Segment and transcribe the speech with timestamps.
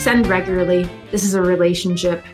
[0.00, 0.88] send regularly.
[1.10, 2.24] This is a relationship.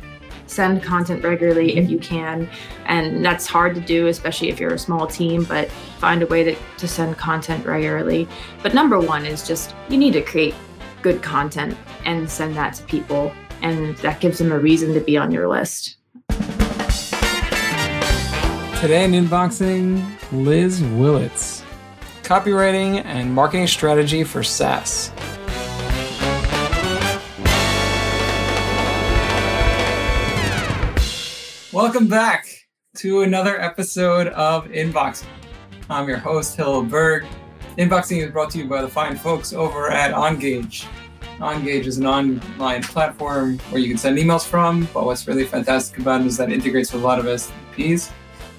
[0.47, 1.95] Send content regularly if mm-hmm.
[1.95, 2.49] you can.
[2.85, 5.69] And that's hard to do, especially if you're a small team, but
[5.99, 8.29] find a way to, to send content regularly.
[8.63, 10.55] But number one is just you need to create
[11.03, 13.33] good content and send that to people.
[13.63, 15.97] And that gives them a reason to be on your list.
[18.81, 21.65] Today in Inboxing, Liz Willits,
[22.23, 25.11] copywriting and marketing strategy for SaaS.
[31.77, 32.47] Welcome back
[32.97, 35.27] to another episode of Inboxing.
[35.91, 37.27] I'm your host, Hill Berg.
[37.77, 40.87] Inboxing is brought to you by the fine folks over at Ongage.
[41.37, 45.99] Ongage is an online platform where you can send emails from, but what's really fantastic
[45.99, 48.11] about it is that it integrates with a lot of SPs,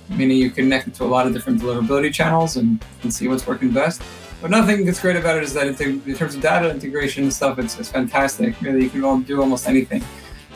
[0.10, 3.48] meaning you connect it to a lot of different deliverability channels and can see what's
[3.48, 4.00] working best.
[4.42, 7.34] But another thing that's great about it is that in terms of data integration and
[7.34, 8.62] stuff, it's, it's fantastic.
[8.62, 10.04] Really, you can do almost anything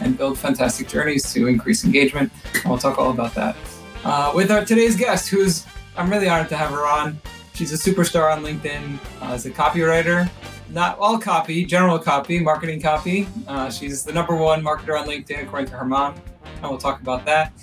[0.02, 2.32] and build fantastic journeys to increase engagement.
[2.56, 3.56] And we'll talk all about that.
[4.04, 7.20] Uh, with our today's guest, who's I'm really honored to have her on.
[7.54, 10.30] She's a superstar on LinkedIn uh, as a copywriter,
[10.70, 13.28] not all copy, general copy, marketing copy.
[13.48, 17.02] Uh, she's the number one marketer on LinkedIn according to her mom, and we'll talk
[17.02, 17.54] about that.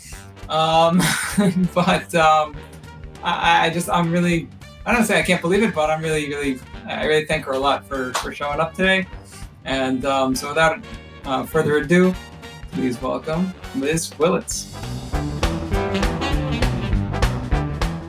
[0.48, 1.02] Um,
[1.74, 2.56] but um,
[3.22, 4.48] I, I, just I'm really
[4.86, 7.52] I don't say I can't believe it, but I'm really really I really thank her
[7.52, 9.06] a lot for for showing up today.
[9.64, 10.82] And um, so without
[11.24, 12.14] uh, further ado,
[12.78, 14.72] please welcome Liz Willits.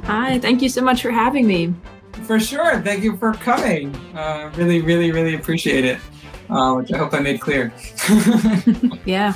[0.05, 1.73] Hi, thank you so much for having me.
[2.27, 2.79] For sure.
[2.81, 3.95] Thank you for coming.
[4.15, 5.97] Uh, really, really, really appreciate it,
[6.51, 7.73] uh, which I hope I made clear.
[9.05, 9.33] yeah.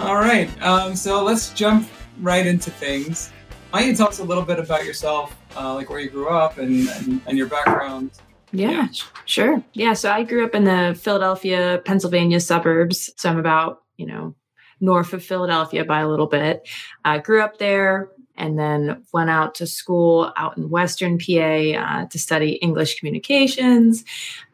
[0.00, 0.50] All right.
[0.60, 1.88] Um, so let's jump
[2.20, 3.30] right into things.
[3.70, 6.28] Why don't you tell us a little bit about yourself, uh, like where you grew
[6.30, 8.10] up and, and, and your background?
[8.50, 8.88] Yeah, yeah,
[9.26, 9.62] sure.
[9.74, 13.12] Yeah, so I grew up in the Philadelphia, Pennsylvania suburbs.
[13.16, 14.34] So I'm about, you know,
[14.80, 16.68] north of Philadelphia by a little bit.
[17.04, 22.06] I grew up there and then went out to school out in Western PA uh,
[22.06, 24.04] to study English communications.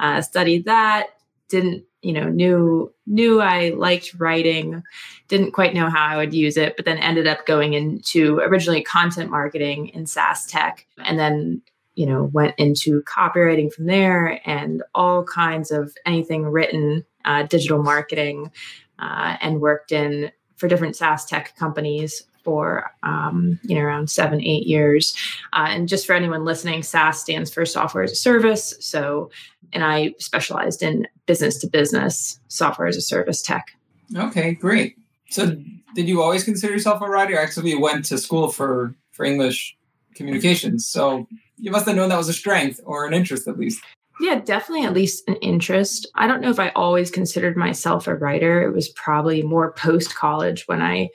[0.00, 1.08] Uh, studied that.
[1.48, 4.82] Didn't you know knew knew I liked writing.
[5.28, 8.82] Didn't quite know how I would use it, but then ended up going into originally
[8.82, 11.62] content marketing in SaaS tech, and then
[11.94, 17.82] you know went into copywriting from there and all kinds of anything written, uh, digital
[17.82, 18.50] marketing,
[18.98, 24.40] uh, and worked in for different SaaS tech companies for um, you know around seven
[24.40, 25.16] eight years.
[25.52, 28.74] Uh, and just for anyone listening saas stands for software as a service.
[28.80, 29.30] So
[29.72, 33.72] and i specialized in business to business software as a service tech.
[34.16, 34.96] Okay great.
[35.30, 35.56] So
[35.94, 37.38] did you always consider yourself a writer?
[37.38, 39.76] Actually you went to school for for english
[40.14, 40.86] communications.
[40.86, 41.26] So
[41.56, 43.82] you must have known that was a strength or an interest at least
[44.20, 46.06] yeah, definitely at least an interest.
[46.14, 48.62] I don't know if I always considered myself a writer.
[48.62, 51.08] It was probably more post college when I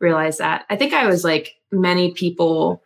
[0.00, 0.64] realized that.
[0.68, 2.82] I think I was like many people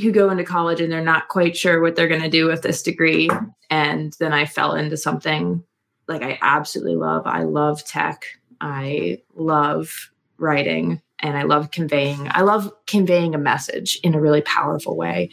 [0.00, 2.62] who go into college and they're not quite sure what they're going to do with
[2.62, 3.28] this degree.
[3.68, 5.62] And then I fell into something
[6.08, 7.26] like I absolutely love.
[7.26, 8.24] I love tech.
[8.60, 12.28] I love writing and I love conveying.
[12.30, 15.30] I love conveying a message in a really powerful way.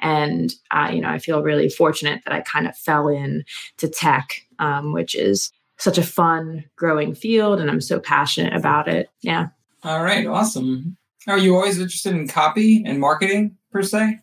[0.00, 3.44] And uh, you know, I feel really fortunate that I kind of fell in
[3.78, 8.88] to tech, um, which is such a fun, growing field, and I'm so passionate about
[8.88, 9.10] it.
[9.20, 9.48] Yeah.
[9.84, 10.96] All right, awesome.
[11.26, 14.20] Are you always interested in copy and marketing per se?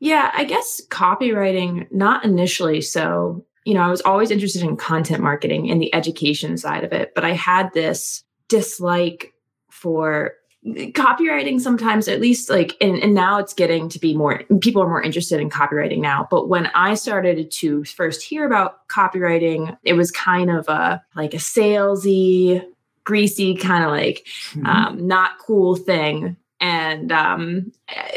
[0.00, 2.80] Yeah, I guess copywriting, not initially.
[2.82, 6.92] So, you know, I was always interested in content marketing and the education side of
[6.92, 9.32] it, but I had this dislike
[9.70, 10.34] for
[10.66, 14.88] copywriting sometimes at least like and, and now it's getting to be more people are
[14.88, 16.26] more interested in copywriting now.
[16.30, 21.34] But when i started to first hear about copywriting it was kind of a like
[21.34, 22.64] a salesy
[23.04, 24.66] greasy kind of like mm-hmm.
[24.66, 26.36] um, not cool thing.
[26.60, 27.70] And um,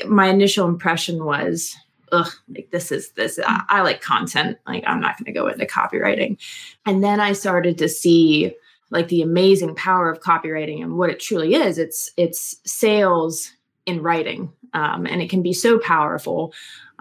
[0.07, 1.75] my initial impression was
[2.13, 4.57] ugh like this is this I, I like content.
[4.65, 6.37] Like i'm not going to go into copywriting.
[6.85, 8.55] And then i started to see
[8.89, 13.51] like the amazing power of copywriting and what it truly is it's it's sales
[13.85, 16.53] in writing um, and it can be so powerful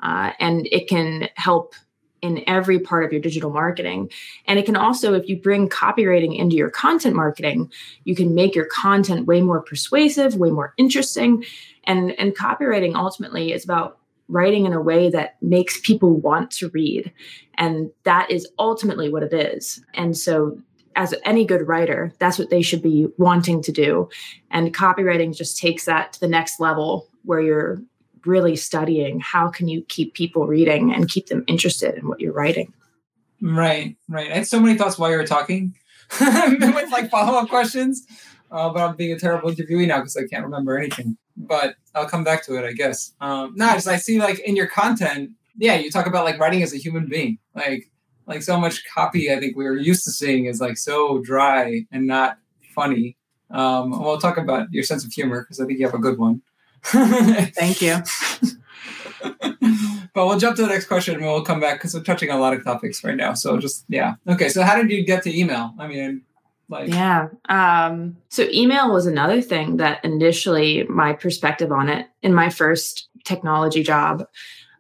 [0.03, 1.75] uh, and it can help
[2.23, 4.11] in every part of your digital marketing.
[4.47, 7.71] And it can also, if you bring copywriting into your content marketing,
[8.05, 11.45] you can make your content way more persuasive, way more interesting.
[11.85, 13.99] And, and copywriting ultimately is about
[14.29, 17.13] writing in a way that makes people want to read.
[17.59, 19.85] And that is ultimately what it is.
[19.95, 20.59] And so
[20.97, 24.09] as any good writer, that's what they should be wanting to do.
[24.51, 27.81] And copywriting just takes that to the next level where you're
[28.25, 32.33] really studying how can you keep people reading and keep them interested in what you're
[32.33, 32.73] writing
[33.41, 35.73] right right i had so many thoughts while you were talking
[36.21, 38.07] with like follow up questions.
[38.51, 41.17] Uh, but I'm being a terrible interviewee now because I can't remember anything.
[41.37, 43.13] But I'll come back to it, I guess.
[43.21, 46.63] Um, no, just I see like in your content, yeah, you talk about like writing
[46.63, 47.91] as a human being, like
[48.27, 49.33] like so much copy.
[49.33, 52.39] I think we were used to seeing is like so dry and not
[52.75, 53.17] funny.
[53.51, 56.19] Um, we'll talk about your sense of humor because I think you have a good
[56.19, 56.43] one.
[56.83, 57.97] Thank you.
[60.15, 62.39] but we'll jump to the next question and we'll come back because we're touching on
[62.39, 63.35] a lot of topics right now.
[63.35, 64.15] So just yeah.
[64.29, 64.49] Okay.
[64.49, 65.75] So how did you get to email?
[65.79, 66.23] I mean,
[66.69, 67.29] like yeah.
[67.49, 73.09] Um, so email was another thing that initially my perspective on it in my first
[73.25, 74.27] technology job.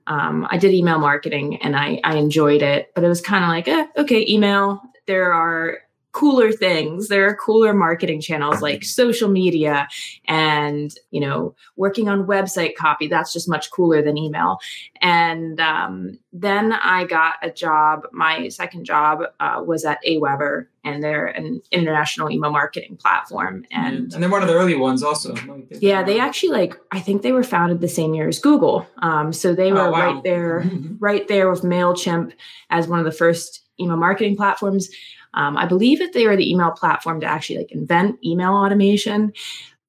[0.06, 3.48] Um, I did email marketing and I, I enjoyed it, but it was kind of
[3.48, 4.80] like, eh, okay, email.
[5.06, 5.78] There are
[6.16, 7.08] cooler things.
[7.08, 9.86] There are cooler marketing channels like social media
[10.26, 13.06] and you know working on website copy.
[13.06, 14.58] That's just much cooler than email.
[15.02, 21.02] And um, then i got a job my second job uh, was at aweber and
[21.02, 25.34] they're an international email marketing platform and and they're one of the early ones also.
[25.70, 28.86] Yeah they actually like i think they were founded the same year as google.
[28.98, 30.14] Um, so they oh, were oh, wow.
[30.14, 30.64] right there
[30.98, 32.32] right there with mailchimp
[32.70, 34.88] as one of the first email marketing platforms
[35.36, 39.32] um, I believe that they were the email platform to actually like invent email automation.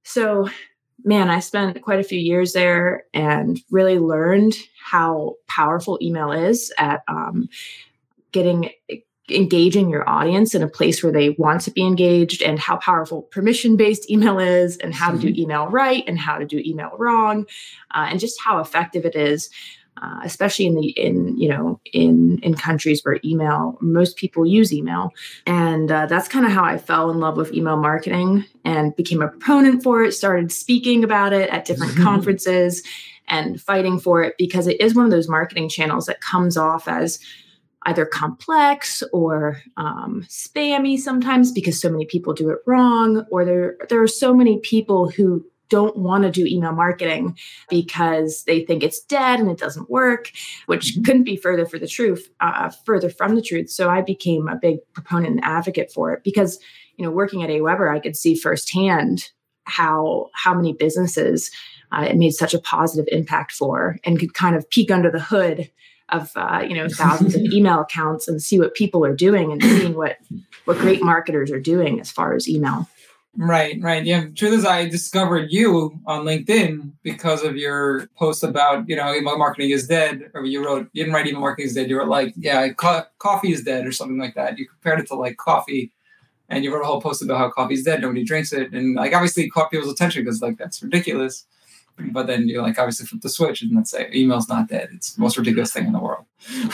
[0.03, 0.49] So,
[1.03, 6.71] man, I spent quite a few years there and really learned how powerful email is
[6.77, 7.49] at um,
[8.31, 8.69] getting
[9.29, 13.23] engaging your audience in a place where they want to be engaged and how powerful
[13.23, 15.41] permission based email is and how to do mm-hmm.
[15.41, 17.45] email right and how to do email wrong
[17.93, 19.49] uh, and just how effective it is
[20.01, 24.73] uh, especially in the in you know in in countries where email most people use
[24.73, 25.13] email.
[25.45, 29.21] And uh, that's kind of how i fell in love with email marketing and became
[29.21, 32.83] a proponent for it started speaking about it at different conferences
[33.27, 36.87] and fighting for it because it is one of those marketing channels that comes off
[36.87, 37.19] as
[37.83, 43.77] either complex or um, spammy sometimes because so many people do it wrong or there
[43.89, 47.37] there are so many people who don't want to do email marketing
[47.69, 50.31] because they think it's dead and it doesn't work,
[50.65, 51.03] which mm-hmm.
[51.03, 53.69] couldn't be further for the truth, uh, further from the truth.
[53.69, 56.59] So I became a big proponent and advocate for it because,
[56.97, 59.29] you know, working at AWeber, I could see firsthand
[59.67, 61.51] how how many businesses
[61.91, 65.19] uh, it made such a positive impact for, and could kind of peek under the
[65.19, 65.69] hood
[66.09, 69.61] of uh, you know thousands of email accounts and see what people are doing and
[69.61, 70.17] seeing what
[70.65, 72.87] what great marketers are doing as far as email.
[73.35, 74.03] Right, right.
[74.03, 74.25] Yeah.
[74.35, 79.37] Truth is, I discovered you on LinkedIn because of your post about, you know, email
[79.37, 80.31] marketing is dead.
[80.33, 81.87] Or you wrote, you didn't write email marketing is dead.
[81.87, 84.57] You were like, yeah, co- coffee is dead or something like that.
[84.57, 85.91] You compared it to like coffee
[86.49, 88.01] and you wrote a whole post about how coffee is dead.
[88.01, 88.73] Nobody drinks it.
[88.73, 91.45] And like, obviously, it caught people's attention because like that's ridiculous.
[92.11, 94.89] But then you like obviously flip the switch and let's say email's not dead.
[94.93, 96.25] It's the most ridiculous thing in the world.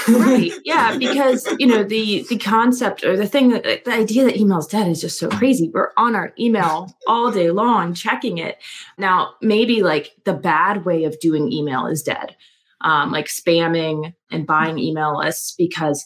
[0.07, 0.51] right.
[0.65, 0.97] Yeah.
[0.97, 4.87] Because you know, the the concept or the thing that the idea that email's dead
[4.87, 5.69] is just so crazy.
[5.73, 8.57] We're on our email all day long checking it.
[8.97, 12.35] Now, maybe like the bad way of doing email is dead.
[12.81, 16.05] Um, like spamming and buying email lists because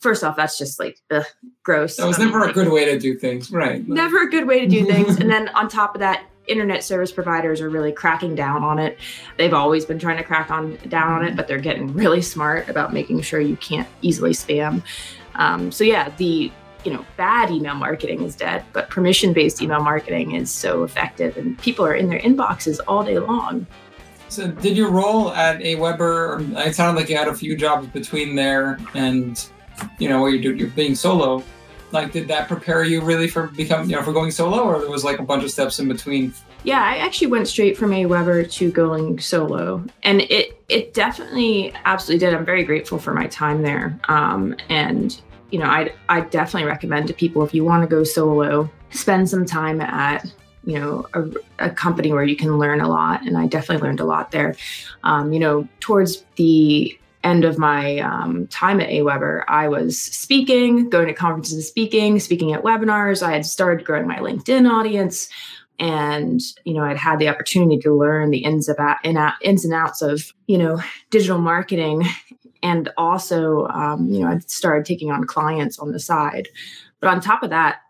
[0.00, 1.24] first off, that's just like ugh,
[1.62, 1.96] gross.
[1.96, 3.86] That was never a good way to do things, right?
[3.88, 5.16] Never a good way to do things.
[5.20, 8.98] and then on top of that, internet service providers are really cracking down on it.
[9.36, 12.68] They've always been trying to crack on down on it, but they're getting really smart
[12.68, 14.82] about making sure you can't easily spam.
[15.34, 16.50] Um, so yeah, the
[16.84, 21.58] you know bad email marketing is dead, but permission-based email marketing is so effective, and
[21.58, 23.66] people are in their inboxes all day long.
[24.28, 26.66] So, did your role at AWeber?
[26.66, 29.48] It sounded like you had a few jobs between there and
[29.98, 31.44] you know where you're, you're being solo
[31.96, 34.90] like did that prepare you really for becoming you know for going solo or there
[34.90, 36.32] was like a bunch of steps in between?
[36.64, 39.84] Yeah i actually went straight from aweber to going solo.
[40.02, 42.34] And it it definitely absolutely did.
[42.34, 43.98] I'm very grateful for my time there.
[44.08, 48.02] Um, and you know i i definitely recommend to people if you want to go
[48.04, 50.26] solo spend some time at
[50.64, 53.22] you know a, a, company where you can learn a lot.
[53.22, 54.56] And i definitely learned a lot there.
[55.04, 60.88] Um, you know towards the end of my um, time at AWeber, I was speaking,
[60.88, 63.20] going to conferences and speaking, speaking at webinars.
[63.20, 65.28] I had started growing my LinkedIn audience.
[65.78, 68.78] And, you know, I'd had the opportunity to learn the ins, of,
[69.42, 70.80] ins and outs of, you know,
[71.10, 72.04] digital marketing.
[72.62, 76.48] And also, um, you know, I'd started taking on clients on the side.
[77.00, 77.80] But on top of that,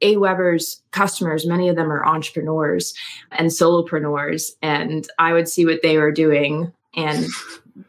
[0.00, 2.94] AWeber's customers, many of them are entrepreneurs
[3.32, 4.52] and solopreneurs.
[4.62, 7.26] And I would see what they were doing and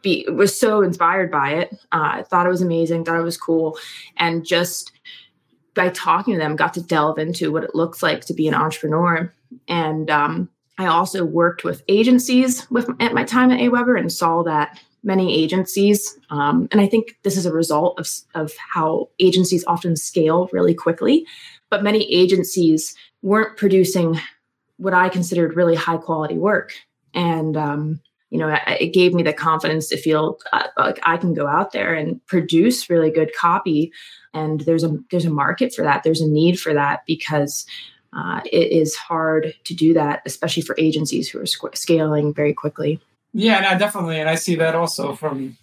[0.00, 1.78] be was so inspired by it.
[1.92, 3.78] Uh, thought it was amazing, thought it was cool,
[4.16, 4.92] and just
[5.74, 8.54] by talking to them, got to delve into what it looks like to be an
[8.54, 9.32] entrepreneur.
[9.68, 14.42] And um, I also worked with agencies with at my time at AWeber and saw
[14.42, 19.64] that many agencies, um, and I think this is a result of, of how agencies
[19.66, 21.26] often scale really quickly,
[21.70, 24.20] but many agencies weren't producing
[24.76, 26.72] what I considered really high quality work.
[27.14, 28.00] And, um,
[28.32, 31.72] you know, it gave me the confidence to feel uh, like I can go out
[31.72, 33.92] there and produce really good copy.
[34.32, 36.02] And there's a there's a market for that.
[36.02, 37.66] There's a need for that because
[38.16, 42.54] uh, it is hard to do that, especially for agencies who are sc- scaling very
[42.54, 42.98] quickly.
[43.34, 45.58] Yeah, no, definitely, and I see that also from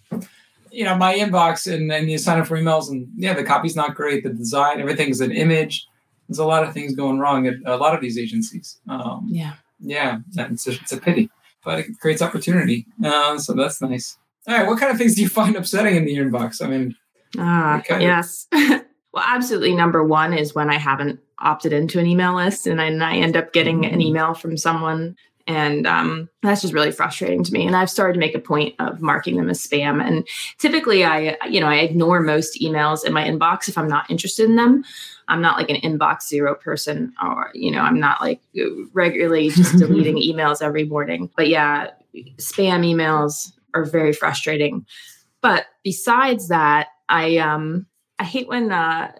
[0.70, 3.74] you know my inbox and then you sign up for emails and yeah, the copy's
[3.74, 5.88] not great, the design, everything's an image.
[6.28, 8.78] There's a lot of things going wrong at a lot of these agencies.
[8.88, 11.30] Um, yeah, yeah, it's a, it's a pity,
[11.64, 12.86] but it creates opportunity.
[13.04, 14.16] Uh, so that's nice.
[14.46, 16.64] All right, what kind of things do you find upsetting in the inbox?
[16.64, 16.96] I mean,
[17.38, 18.46] ah, uh, yes.
[18.52, 19.74] well, absolutely.
[19.74, 23.16] Number one is when I haven't opted into an email list and I, and I
[23.16, 24.00] end up getting an mm-hmm.
[24.00, 28.20] email from someone and um, that's just really frustrating to me and i've started to
[28.20, 30.26] make a point of marking them as spam and
[30.58, 34.48] typically i you know i ignore most emails in my inbox if i'm not interested
[34.48, 34.84] in them
[35.30, 38.40] i'm not like an inbox zero person or you know i'm not like
[38.92, 41.30] regularly just deleting emails every morning.
[41.36, 41.90] But yeah
[42.36, 44.84] spam emails are very frustrating.
[45.40, 47.86] But besides that i um
[48.18, 49.12] i hate when uh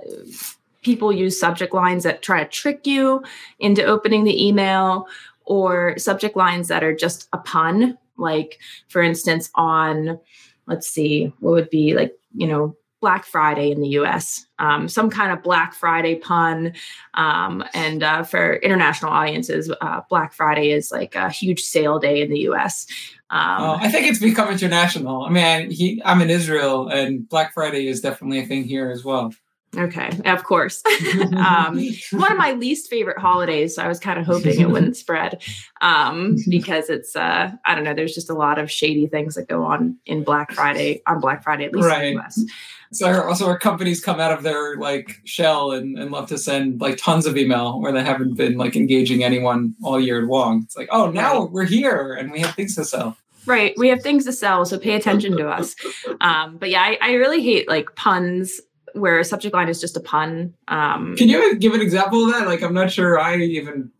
[0.82, 3.22] people use subject lines that try to trick you
[3.58, 5.06] into opening the email
[5.44, 7.98] or subject lines that are just a pun.
[8.16, 10.18] Like for instance on
[10.66, 15.10] let's see what would be like you know black friday in the us um, some
[15.10, 16.72] kind of black friday pun
[17.14, 22.22] um, and uh, for international audiences uh, black friday is like a huge sale day
[22.22, 22.86] in the us
[23.32, 25.22] um, oh, I think it's become international.
[25.22, 29.04] I mean, he, I'm in Israel, and Black Friday is definitely a thing here as
[29.04, 29.32] well.
[29.76, 30.82] Okay, of course.
[31.36, 31.80] um,
[32.12, 33.76] one of my least favorite holidays.
[33.76, 35.42] So I was kind of hoping it wouldn't spread
[35.80, 39.48] um, because it's, uh, I don't know, there's just a lot of shady things that
[39.48, 42.04] go on in Black Friday, on Black Friday, at least right.
[42.04, 42.44] in the US.
[42.92, 46.80] So also our companies come out of their like shell and, and love to send
[46.80, 50.62] like tons of email where they haven't been like engaging anyone all year long.
[50.64, 51.50] It's like, oh, now right.
[51.52, 53.16] we're here and we have things to sell.
[53.46, 53.72] Right.
[53.78, 55.74] We have things to sell, so pay attention to us.
[56.20, 58.60] Um, but yeah, I, I really hate like puns
[58.94, 60.54] where a subject line is just a pun.
[60.68, 62.46] Um, Can you give an example of that?
[62.46, 63.90] Like, I'm not sure I even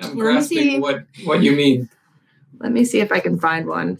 [0.00, 1.88] am grasping what what you mean.
[2.58, 3.98] Let me see if I can find one.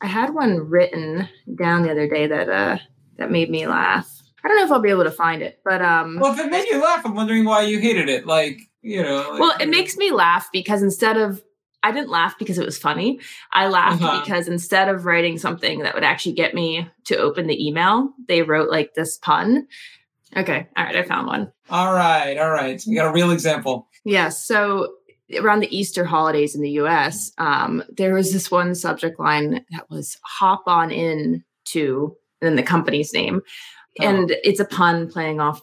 [0.00, 2.78] I had one written down the other day that uh
[3.18, 4.22] that made me laugh.
[4.42, 6.18] I don't know if I'll be able to find it, but um.
[6.18, 8.26] Well, if it made you laugh, I'm wondering why you hated it.
[8.26, 9.28] Like, you know.
[9.32, 11.42] Like, well, it makes me laugh because instead of
[11.82, 13.20] I didn't laugh because it was funny.
[13.52, 14.20] I laughed uh-huh.
[14.20, 18.42] because instead of writing something that would actually get me to open the email, they
[18.42, 19.66] wrote like this pun.
[20.36, 20.68] Okay.
[20.76, 20.96] All right.
[20.96, 21.52] I found one.
[21.70, 22.36] All right.
[22.36, 22.80] All right.
[22.80, 23.88] So we got a real example.
[24.04, 24.14] Yes.
[24.14, 24.94] Yeah, so
[25.38, 29.88] around the Easter holidays in the US, um, there was this one subject line that
[29.90, 33.40] was hop on in to, and then the company's name.
[34.00, 34.06] Oh.
[34.06, 35.62] And it's a pun playing off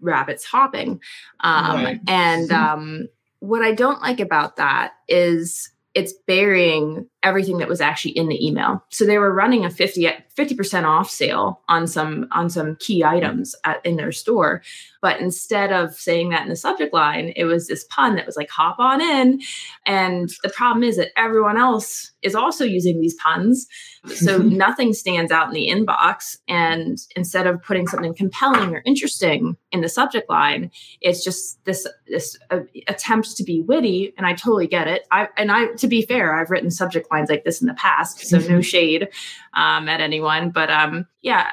[0.00, 1.00] rabbits hopping.
[1.40, 2.00] Um, right.
[2.06, 3.08] And um,
[3.40, 8.44] what I don't like about that is it's burying everything that was actually in the
[8.44, 8.82] email.
[8.88, 10.08] So they were running a 50
[10.56, 14.62] percent off sale on some on some key items at, in their store,
[15.00, 18.36] but instead of saying that in the subject line, it was this pun that was
[18.36, 19.40] like hop on in.
[19.86, 23.66] And the problem is that everyone else is also using these puns.
[24.06, 26.36] So nothing stands out in the inbox.
[26.48, 30.70] And instead of putting something compelling or interesting in the subject line,
[31.00, 34.14] it's just this this uh, attempt to be witty.
[34.16, 35.06] And I totally get it.
[35.12, 38.38] I and I to be fair, I've written subject like this in the past, so
[38.38, 39.08] no shade
[39.54, 40.50] um, at anyone.
[40.50, 41.50] But um, yeah,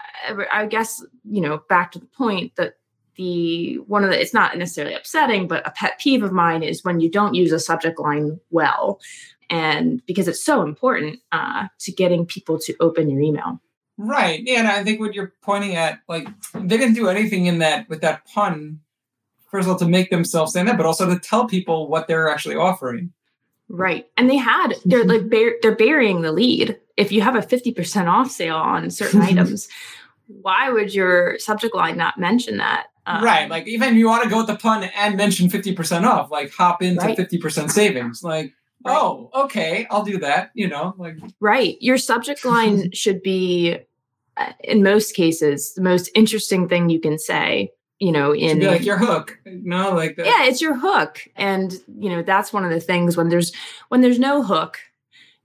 [0.51, 2.75] I guess you know back to the point that
[3.15, 6.83] the one of the it's not necessarily upsetting but a pet peeve of mine is
[6.83, 8.99] when you don't use a subject line well
[9.49, 13.59] and because it's so important uh, to getting people to open your email.
[13.97, 17.59] Right yeah and i think what you're pointing at like they didn't do anything in
[17.59, 18.81] that with that pun
[19.49, 22.29] first of all to make themselves stand out but also to tell people what they're
[22.29, 23.13] actually offering
[23.69, 27.41] right and they had they're like bar- they're burying the lead if you have a
[27.41, 29.67] 50% off sale on certain items
[30.27, 33.49] why would your subject line not mention that um, right.
[33.49, 36.81] Like even you want to go with the pun and mention 50% off, like hop
[36.81, 37.17] into right.
[37.17, 38.23] 50% savings.
[38.23, 38.53] Like,
[38.83, 38.97] right.
[38.97, 41.77] oh, okay, I'll do that, you know, like Right.
[41.81, 43.77] Your subject line should be
[44.37, 47.71] uh, in most cases the most interesting thing you can say
[48.05, 50.25] you know in like your hook no like that.
[50.25, 53.51] yeah it's your hook and you know that's one of the things when there's
[53.89, 54.79] when there's no hook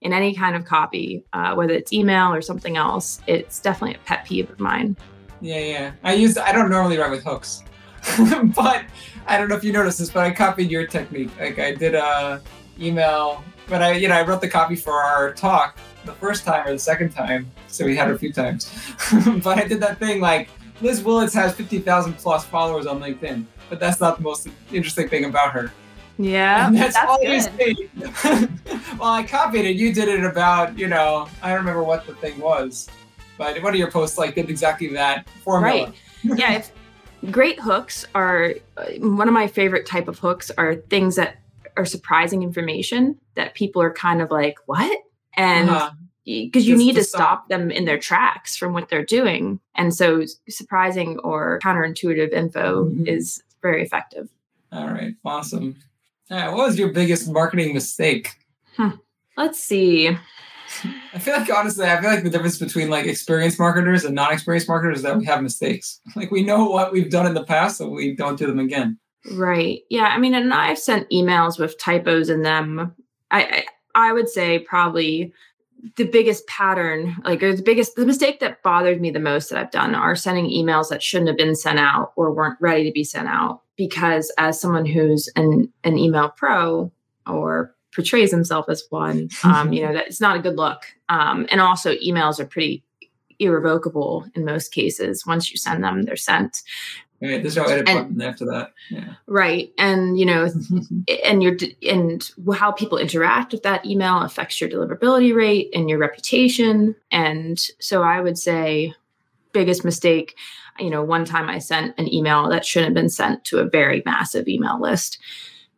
[0.01, 4.05] in any kind of copy uh, whether it's email or something else it's definitely a
[4.05, 4.97] pet peeve of mine
[5.41, 5.93] yeah, yeah.
[6.05, 7.65] I use I don't normally write with hooks,
[8.55, 8.85] but
[9.27, 11.31] I don't know if you noticed this, but I copied your technique.
[11.39, 12.43] Like I did a
[12.79, 16.67] email, but I you know I wrote the copy for our talk, the first time
[16.67, 17.51] or the second time.
[17.69, 18.71] So we had her a few times.
[19.43, 23.79] but I did that thing like Liz Willits has 50,000 plus followers on LinkedIn, but
[23.81, 25.71] that's not the most interesting thing about her.
[26.19, 27.77] Yeah, And that's, that's always good.
[27.79, 27.89] me.
[28.99, 29.77] well, I copied it.
[29.77, 32.89] You did it about, you know, I don't remember what the thing was,
[33.39, 35.87] but one of your posts like did exactly that formula.
[35.87, 35.95] Right.
[36.39, 36.73] yeah if
[37.31, 41.37] great hooks are uh, one of my favorite type of hooks are things that
[41.77, 44.99] are surprising information that people are kind of like what
[45.37, 45.91] and Uh-huh.
[46.47, 49.61] Because you Just need to to stop them in their tracks from what they're doing
[49.75, 53.07] and so surprising or counterintuitive info Mhm.
[53.09, 54.29] is very effective
[54.73, 55.15] All right.
[55.25, 55.77] Awesome.
[56.31, 56.49] All right.
[56.53, 58.31] What was your biggest marketing mistake?
[59.37, 60.17] let's see
[61.13, 64.69] I feel like honestly, I feel like the difference between like experienced marketers and non-experienced
[64.69, 66.01] marketers is that we have mistakes.
[66.17, 68.97] Like we know what we've done in the past, so we don't do them again.
[69.33, 69.81] Right.
[69.91, 70.05] Yeah.
[70.05, 72.95] I mean, and I've sent emails with typos in them.
[73.33, 73.65] I I,
[74.11, 75.33] I would say probably
[75.97, 79.59] the biggest pattern, like or the biggest the mistake that bothered me the most that
[79.59, 82.93] I've done are sending emails that shouldn't have been sent out or weren't ready to
[82.93, 83.63] be sent out.
[83.77, 86.93] Because as someone who's an an email pro
[87.27, 90.83] or portrays himself as one, um, you know, that it's not a good look.
[91.09, 92.85] Um, and also emails are pretty
[93.39, 95.25] irrevocable in most cases.
[95.27, 96.63] Once you send them, they're sent.
[97.23, 97.43] Right.
[97.43, 98.73] There's no edit And- button after that.
[98.91, 99.15] Yeah.
[99.27, 99.73] Right.
[99.77, 100.51] And you know,
[101.25, 105.99] and your and how people interact with that email affects your deliverability rate and your
[105.99, 108.95] reputation and so i would say
[109.53, 110.37] biggest mistake
[110.79, 113.69] you know one time i sent an email that shouldn't have been sent to a
[113.69, 115.19] very massive email list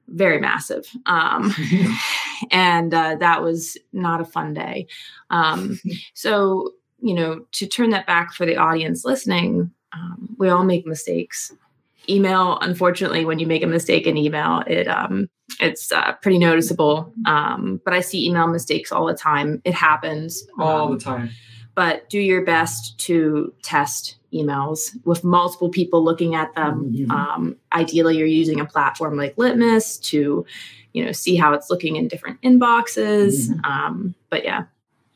[0.09, 1.55] very massive um,
[2.51, 4.87] and uh, that was not a fun day
[5.31, 5.79] um,
[6.15, 6.71] so
[7.01, 11.53] you know to turn that back for the audience listening um, we all make mistakes
[12.09, 15.29] email unfortunately when you make a mistake in email it um
[15.61, 20.45] it's uh, pretty noticeable um but i see email mistakes all the time it happens
[20.59, 21.31] All um, the time.
[21.77, 27.11] but do your best to test emails with multiple people looking at them Mhm.
[27.11, 30.45] um, ideally you're using a platform like litmus to
[30.95, 33.65] you know see how it's looking in different inboxes Mhm.
[33.65, 34.65] um, but yeah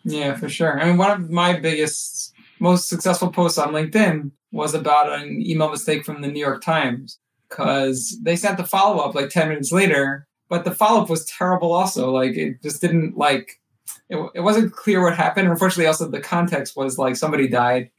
[0.04, 0.80] Yeah, for sure.
[0.80, 5.70] I mean, one of my biggest, most successful posts on LinkedIn was about an email
[5.70, 9.72] mistake from the New York Times because they sent the follow up like 10 minutes
[9.72, 12.10] later, but the follow up was terrible also.
[12.10, 13.60] Like, it just didn't like,
[14.08, 15.48] it, it wasn't clear what happened.
[15.48, 17.90] Unfortunately, also the context was like somebody died,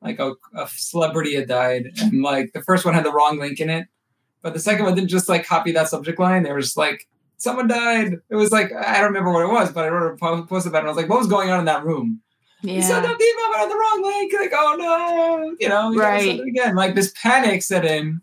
[0.00, 3.60] like a, a celebrity had died, and like the first one had the wrong link
[3.60, 3.88] in it.
[4.42, 6.42] But the second one didn't just like copy that subject line.
[6.42, 8.14] They were just like, someone died.
[8.30, 10.84] It was like I don't remember what it was, but I wrote a post about
[10.84, 10.86] it.
[10.86, 12.20] I was like, what was going on in that room?
[12.68, 14.32] You sent yeah out the email, but on the wrong link.
[14.38, 16.48] Like, oh no, you know, you gotta send Right.
[16.48, 16.74] again.
[16.74, 18.20] Like this panic set in.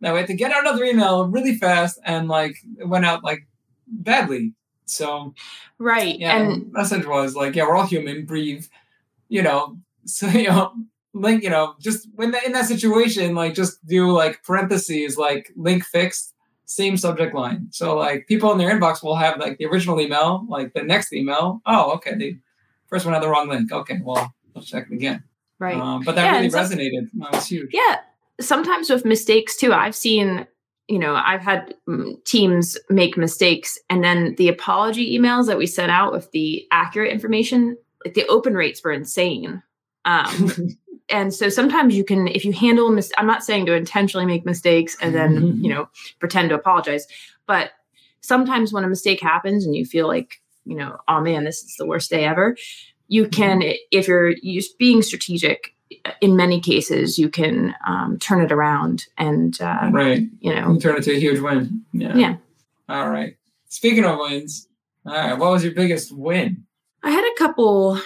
[0.00, 3.24] That we had to get out another email really fast, and like it went out
[3.24, 3.46] like
[3.88, 4.52] badly.
[4.84, 5.34] So
[5.78, 8.66] right yeah, and message was like, yeah, we're all human, breathe,
[9.28, 9.78] you know.
[10.08, 10.72] So you know,
[11.14, 15.84] link, you know, just when in that situation, like just do like parentheses, like link
[15.84, 16.32] fixed,
[16.66, 17.66] same subject line.
[17.72, 21.12] So like people in their inbox will have like the original email, like the next
[21.12, 21.60] email.
[21.66, 22.38] Oh, okay, the
[22.96, 23.70] first one had the wrong link.
[23.70, 25.22] Okay, well, let's check it again.
[25.58, 27.10] right Um, but that Yeah, really resonated.
[27.18, 27.68] That was huge.
[27.72, 27.98] Yeah,
[28.40, 29.74] sometimes with mistakes too.
[29.74, 30.46] I've seen,
[30.88, 35.66] you know, I've had mm, teams make mistakes, and then the apology emails that we
[35.66, 39.62] sent out with the accurate information, like the open rates were insane.
[40.06, 40.52] Um,
[41.10, 44.46] and so sometimes you can, if you handle mis- I'm not saying to intentionally make
[44.46, 47.06] mistakes and then you know pretend to apologize,
[47.46, 47.72] but
[48.22, 51.76] sometimes when a mistake happens and you feel like you know, oh man, this is
[51.76, 52.56] the worst day ever.
[53.08, 55.72] You can, if you're used being strategic,
[56.20, 60.22] in many cases, you can um, turn it around and uh, right.
[60.40, 61.82] you know, You turn it to a huge win.
[61.92, 62.16] Yeah.
[62.16, 62.36] Yeah.
[62.88, 63.36] All right.
[63.68, 64.68] Speaking of wins,
[65.06, 66.64] all right, what was your biggest win?
[67.02, 68.00] I had a couple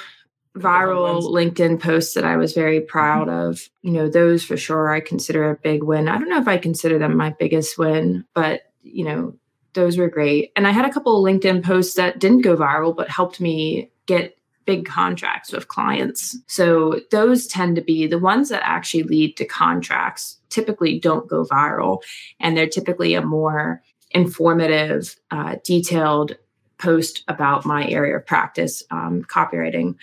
[0.57, 1.23] viral.
[1.23, 3.68] LinkedIn posts that I was very proud of.
[3.83, 6.09] You know, those for sure I consider a big win.
[6.09, 9.35] I don't know if I consider them my biggest win, but you know,
[9.74, 10.52] those were great.
[10.56, 13.90] And I had a couple of LinkedIn posts that didn't go viral, but helped me
[14.06, 16.37] get big contracts with clients.
[16.46, 21.44] So those tend to be the ones that actually lead to contracts, typically don't go
[21.44, 22.02] viral.
[22.38, 26.37] And they're typically a more informative, uh, detailed
[26.78, 29.96] post about my area of practice, um, copywriting.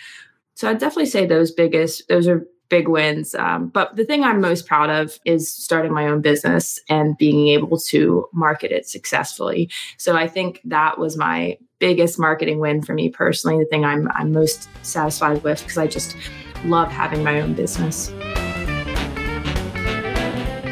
[0.56, 3.34] So I'd definitely say those biggest, those are big wins.
[3.36, 7.48] Um, but the thing I'm most proud of is starting my own business and being
[7.50, 9.70] able to market it successfully.
[9.98, 14.10] So I think that was my biggest marketing win for me personally, the thing I'm
[14.14, 16.16] I'm most satisfied with because I just
[16.66, 18.12] love having my own business.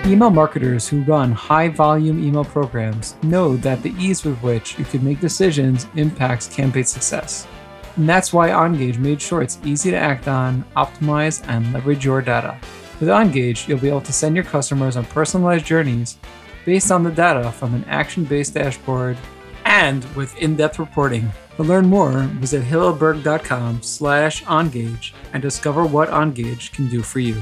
[0.06, 4.86] Email marketers who run high volume email programs know that the ease with which you
[4.86, 7.48] can make decisions impacts campaign success.
[7.96, 12.22] And that's why OnGage made sure it's easy to act on, optimize, and leverage your
[12.22, 12.60] data.
[13.00, 16.18] With OnGage, you'll be able to send your customers on personalized journeys
[16.66, 19.18] based on the data from an action based dashboard
[19.64, 21.32] and with in depth reporting.
[21.56, 27.36] To learn more, visit hillberg.com slash OnGage and discover what OnGage can do for you.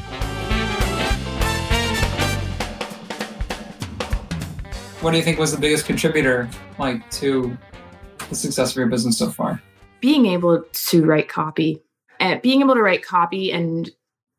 [5.02, 7.58] What do you think was the biggest contributor, like, to
[8.30, 9.62] the success of your business so far?
[10.04, 11.82] Being able to write copy,
[12.20, 13.90] and being able to write copy, and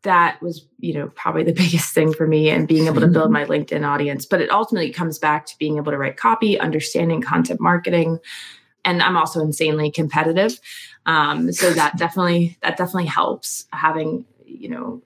[0.02, 3.30] that was, you know, probably the biggest thing for me, and being able to build
[3.30, 4.26] my LinkedIn audience.
[4.26, 8.18] But it ultimately comes back to being able to write copy, understanding content marketing,
[8.84, 10.60] and I'm also insanely competitive.
[11.06, 15.02] Um, so that definitely that definitely helps having you know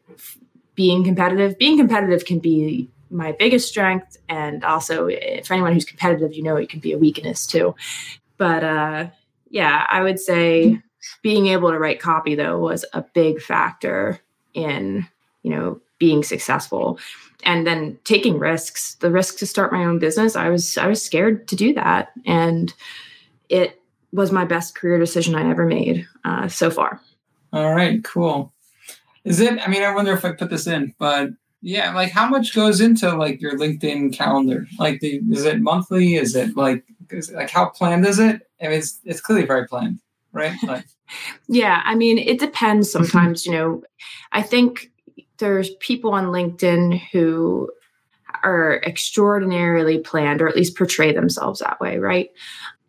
[0.74, 1.56] being competitive.
[1.56, 6.42] Being competitive can be my biggest strength and also eh, for anyone who's competitive you
[6.42, 7.74] know it can be a weakness too
[8.36, 9.06] but uh
[9.50, 10.80] yeah i would say
[11.22, 14.18] being able to write copy though was a big factor
[14.54, 15.06] in
[15.42, 16.98] you know being successful.
[17.44, 21.02] And then taking risks the risk to start my own business i was i was
[21.02, 22.10] scared to do that.
[22.26, 22.72] And
[23.48, 23.80] it
[24.12, 27.00] was my best career decision i ever made uh, so far.
[27.52, 28.52] All right cool.
[29.24, 32.28] Is it i mean i wonder if i put this in but yeah, like how
[32.28, 34.66] much goes into like your LinkedIn calendar?
[34.78, 36.14] Like, the, is it monthly?
[36.14, 38.42] Is it like, is, like how planned is it?
[38.60, 40.00] I mean, it's it's clearly very planned,
[40.32, 40.56] right?
[40.62, 40.86] Like,
[41.48, 42.90] yeah, I mean, it depends.
[42.92, 43.82] Sometimes, you know,
[44.32, 44.90] I think
[45.38, 47.70] there's people on LinkedIn who
[48.44, 52.30] are extraordinarily planned, or at least portray themselves that way, right?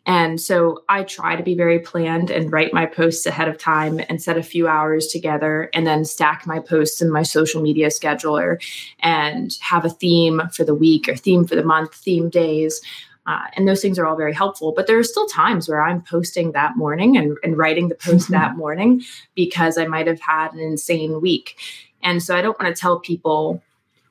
[0.05, 4.01] And so I try to be very planned and write my posts ahead of time
[4.09, 7.87] and set a few hours together and then stack my posts in my social media
[7.87, 8.61] scheduler
[9.01, 12.81] and have a theme for the week or theme for the month, theme days.
[13.27, 14.73] Uh, and those things are all very helpful.
[14.75, 18.25] But there are still times where I'm posting that morning and, and writing the post
[18.25, 18.33] mm-hmm.
[18.33, 19.03] that morning
[19.35, 21.55] because I might have had an insane week.
[22.01, 23.61] And so I don't want to tell people,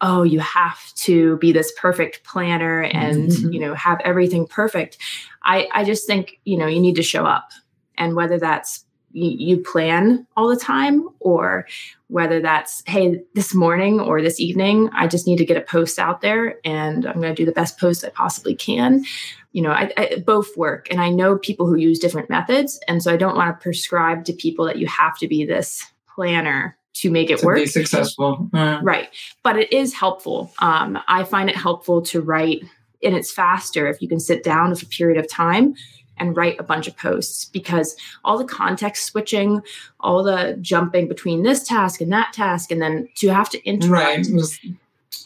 [0.01, 3.53] oh you have to be this perfect planner and mm-hmm.
[3.53, 4.99] you know have everything perfect.
[5.43, 7.51] I i just think you know you need to show up.
[7.97, 11.67] And whether that's you, you plan all the time or
[12.09, 15.99] whether that's hey this morning or this evening i just need to get a post
[15.99, 19.05] out there and i'm going to do the best post i possibly can.
[19.53, 20.89] You know I, I, both work.
[20.91, 22.79] And i know people who use different methods.
[22.87, 25.85] And so i don't want to prescribe to people that you have to be this
[26.07, 27.57] planner to make it to work.
[27.57, 28.49] Be successful.
[28.53, 29.09] Uh, right.
[29.43, 30.53] But it is helpful.
[30.59, 32.63] Um, I find it helpful to write,
[33.03, 35.75] and it's faster if you can sit down for a period of time
[36.17, 39.63] and write a bunch of posts because all the context switching,
[40.01, 44.29] all the jumping between this task and that task, and then to have to interrupt.
[44.29, 44.29] Right.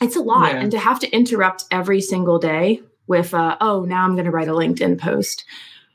[0.01, 0.53] It's a lot.
[0.53, 0.61] Yeah.
[0.61, 4.31] And to have to interrupt every single day with, uh, oh, now I'm going to
[4.31, 5.45] write a LinkedIn post.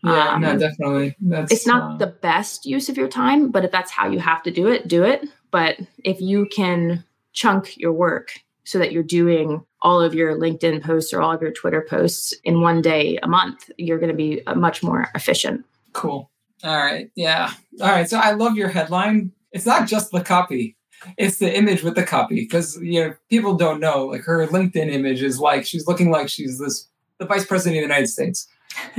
[0.04, 1.16] Yeah, um, no, definitely.
[1.20, 4.20] That's, it's not uh, the best use of your time, but if that's how you
[4.20, 5.28] have to do it, do it.
[5.52, 8.32] But if you can chunk your work
[8.64, 12.34] so that you're doing all of your LinkedIn posts or all of your Twitter posts
[12.44, 15.64] in one day a month, you're going to be uh, much more efficient.
[15.94, 16.30] Cool.
[16.64, 17.10] All right.
[17.16, 17.52] Yeah.
[17.82, 18.10] All right.
[18.10, 19.32] So I love your headline.
[19.52, 20.76] It's not just the copy.
[21.18, 24.92] It's the image with the copy because you know people don't know like her LinkedIn
[24.92, 26.88] image is like she's looking like she's this
[27.20, 28.48] the vice president of the United States.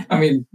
[0.08, 0.46] I mean,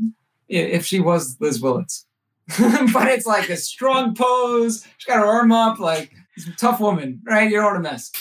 [0.47, 2.06] if she was Liz Willits.
[2.93, 4.86] but it's like a strong pose.
[4.97, 6.12] She's got her arm up, like
[6.58, 7.49] tough woman, right?
[7.49, 8.12] You don't want to mess.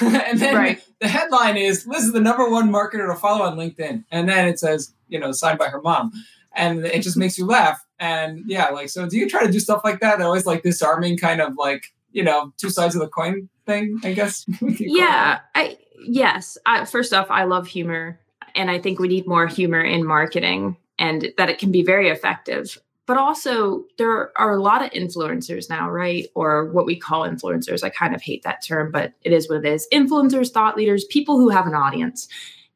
[0.00, 0.82] and then right.
[1.00, 4.04] the headline is Liz is the number one marketer to follow on LinkedIn.
[4.10, 6.12] And then it says, you know, signed by her mom.
[6.54, 7.84] And it just makes you laugh.
[8.00, 10.20] And yeah, like, so do you try to do stuff like that?
[10.20, 14.12] Always like disarming kind of like, you know, two sides of the coin thing, I
[14.12, 14.44] guess.
[14.60, 15.40] yeah.
[15.54, 16.58] I, yes.
[16.66, 18.18] I, first off, I love humor.
[18.54, 22.08] And I think we need more humor in marketing and that it can be very
[22.08, 22.78] effective
[23.08, 26.26] but also there are a lot of influencers now, right?
[26.34, 27.82] Or what we call influencers.
[27.82, 29.88] I kind of hate that term, but it is what it is.
[29.90, 32.28] Influencers, thought leaders, people who have an audience.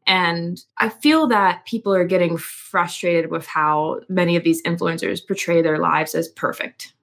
[0.06, 5.60] And I feel that people are getting frustrated with how many of these influencers portray
[5.60, 6.94] their lives as perfect,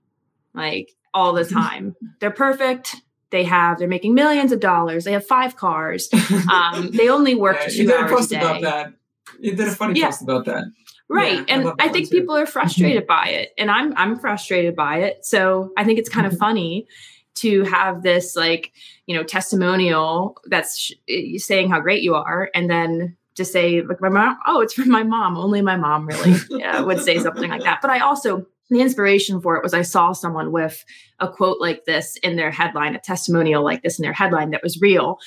[0.56, 1.96] like all the time.
[2.20, 2.96] they're perfect.
[3.30, 5.04] They have, they're making millions of dollars.
[5.04, 6.10] They have five cars.
[6.52, 8.42] Um, they only work yeah, two you did hours a post a day.
[8.42, 8.94] about that.
[9.40, 10.08] You did a funny yeah.
[10.08, 10.64] post about that.
[11.10, 11.40] Right.
[11.48, 13.54] Yeah, and I, I think people are frustrated by it.
[13.58, 15.26] And I'm I'm frustrated by it.
[15.26, 16.40] So I think it's kind of mm-hmm.
[16.40, 16.88] funny
[17.36, 18.74] to have this like,
[19.08, 23.82] you know, testimonial that's sh- eh, saying how great you are and then to say
[23.82, 25.38] like my mom, oh, it's from my mom.
[25.38, 27.80] Only my mom really yeah, would say something like that.
[27.82, 30.84] But I also the inspiration for it was I saw someone with
[31.20, 34.62] a quote like this in their headline, a testimonial like this in their headline that
[34.62, 35.18] was real.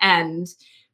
[0.00, 0.48] And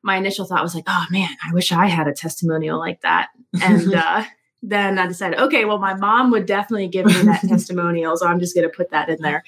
[0.04, 3.30] my initial thought was like, oh man, I wish I had a testimonial like that.
[3.60, 4.24] And uh,
[4.62, 8.38] then I decided, okay, well, my mom would definitely give me that testimonial, so I'm
[8.38, 9.42] just going to put that in there.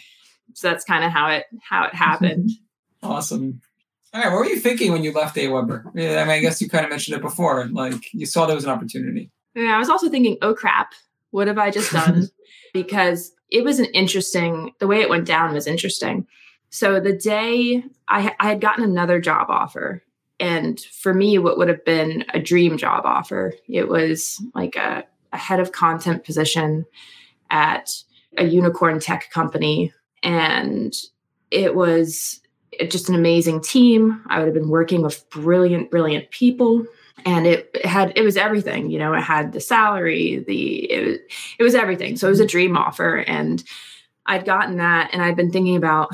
[0.55, 2.51] So that's kind of how it how it happened.
[3.03, 3.61] Awesome.
[4.12, 5.92] All right, what were you thinking when you left AWeber?
[5.95, 7.66] Yeah, I mean, I guess you kind of mentioned it before.
[7.66, 9.31] Like you saw there was an opportunity.
[9.55, 10.92] Yeah, I was also thinking, oh crap,
[11.31, 12.29] what have I just done?
[12.73, 14.73] because it was an interesting.
[14.81, 16.27] The way it went down was interesting.
[16.71, 20.03] So the day I, I had gotten another job offer
[20.38, 25.05] and for me, what would have been a dream job offer, it was like a,
[25.33, 26.85] a head of content position
[27.51, 27.90] at
[28.37, 29.92] a unicorn tech company.
[30.22, 30.94] And
[31.51, 32.40] it was
[32.88, 34.22] just an amazing team.
[34.29, 36.85] I would have been working with brilliant, brilliant people.
[37.25, 41.18] And it, had it was everything, you know, it had the salary, the it was,
[41.59, 42.16] it was everything.
[42.16, 42.51] So it was a mm-hmm.
[42.51, 43.16] dream offer.
[43.27, 43.64] And
[44.27, 46.11] I'd gotten that and I'd been thinking about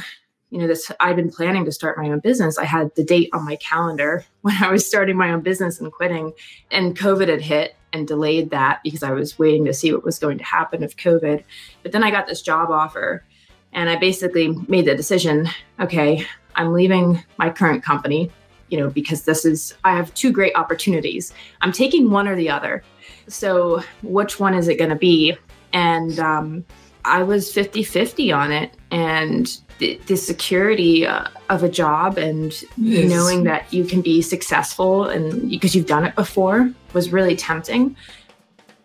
[0.53, 2.59] you know this i'd been planning to start my own business.
[2.59, 5.91] I had the date on my calendar when i was starting my own business and
[5.91, 6.33] quitting
[6.71, 10.19] and covid had hit and delayed that because i was waiting to see what was
[10.19, 11.43] going to happen with covid.
[11.83, 13.25] But then i got this job offer
[13.73, 15.49] and i basically made the decision
[15.81, 18.31] okay i'm leaving my current company
[18.69, 21.33] you know because this is i have two great opportunities.
[21.61, 22.83] I'm taking one or the other.
[23.29, 25.37] So which one is it going to be?
[25.73, 26.65] And um,
[27.05, 32.53] i was 50 50 on it and the, the security uh, of a job and
[32.77, 33.11] yes.
[33.11, 37.97] knowing that you can be successful and because you've done it before was really tempting.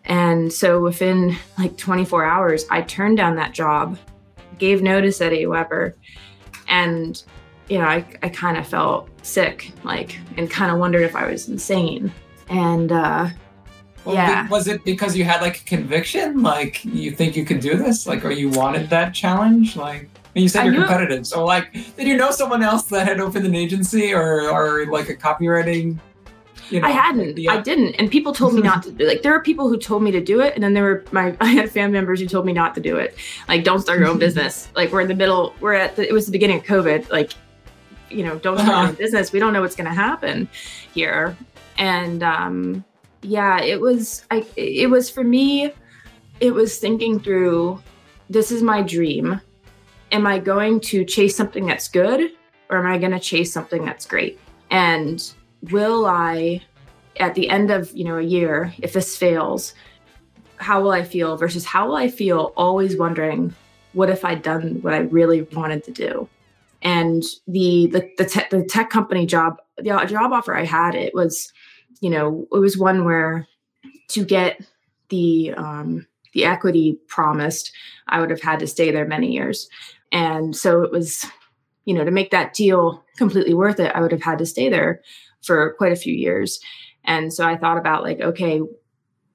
[0.06, 3.96] And so within like 24 hours, I turned down that job,
[4.58, 5.94] gave notice at AWeber,
[6.66, 7.22] and
[7.68, 11.30] you know, I, I kind of felt sick, like, and kind of wondered if I
[11.30, 12.10] was insane.
[12.48, 13.28] And uh,
[14.04, 17.60] well, yeah, was it because you had like a conviction, like you think you could
[17.60, 20.08] do this, like, or you wanted that challenge, like?
[20.34, 21.26] And you said you're competitive.
[21.26, 25.08] So like, did you know someone else that had opened an agency or or like
[25.08, 25.98] a copywriting?
[26.70, 27.38] You know, I hadn't.
[27.38, 27.54] Yeah.
[27.54, 27.94] I didn't.
[27.94, 29.06] And people told me not to.
[29.06, 31.36] Like there were people who told me to do it, and then there were my
[31.40, 33.16] I had family members who told me not to do it.
[33.48, 34.68] Like don't start your own business.
[34.76, 35.54] Like we're in the middle.
[35.60, 37.10] We're at the, it was the beginning of COVID.
[37.10, 37.32] Like
[38.10, 38.80] you know, don't start uh-huh.
[38.80, 39.32] your own business.
[39.32, 40.48] We don't know what's going to happen
[40.94, 41.36] here.
[41.76, 42.84] And um,
[43.22, 44.24] yeah, it was.
[44.30, 45.72] I it was for me.
[46.40, 47.82] It was thinking through.
[48.30, 49.40] This is my dream
[50.12, 52.32] am I going to chase something that's good
[52.70, 54.38] or am I going to chase something that's great?
[54.70, 55.22] And
[55.70, 56.62] will I,
[57.18, 59.74] at the end of you know a year, if this fails,
[60.56, 62.52] how will I feel versus how will I feel?
[62.56, 63.54] Always wondering,
[63.92, 66.28] what if I'd done what I really wanted to do?
[66.82, 71.14] And the the the, te- the tech company job, the job offer I had, it
[71.14, 71.52] was,
[72.00, 73.46] you know, it was one where
[74.08, 74.60] to get
[75.08, 77.72] the um, the equity promised,
[78.06, 79.68] I would have had to stay there many years.
[80.12, 81.26] And so it was,
[81.84, 84.68] you know, to make that deal completely worth it, I would have had to stay
[84.68, 85.02] there
[85.42, 86.60] for quite a few years.
[87.04, 88.60] And so I thought about like, okay,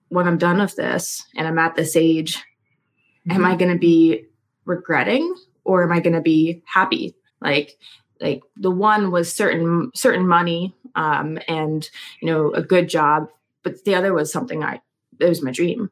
[0.10, 3.32] when I'm done with this and I'm at this age, mm-hmm.
[3.32, 4.26] am I going to be
[4.66, 7.16] regretting or am I going to be happy?
[7.42, 7.78] Like,
[8.22, 11.90] like the one was certain certain money um, and
[12.22, 13.30] you know a good job,
[13.64, 14.82] but the other was something I
[15.20, 15.92] it was my dream,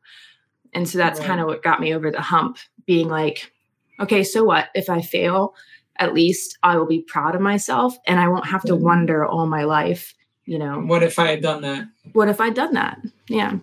[0.73, 1.27] and so that's right.
[1.27, 2.57] kind of what got me over the hump.
[2.85, 3.51] Being like,
[3.99, 4.69] okay, so what?
[4.73, 5.53] If I fail,
[6.01, 9.45] at least I will be proud of myself and I won't have to wonder all
[9.45, 10.79] my life, you know.
[10.79, 11.87] What if I had done that?
[12.13, 12.99] What if I'd done that?
[13.29, 13.59] Yeah.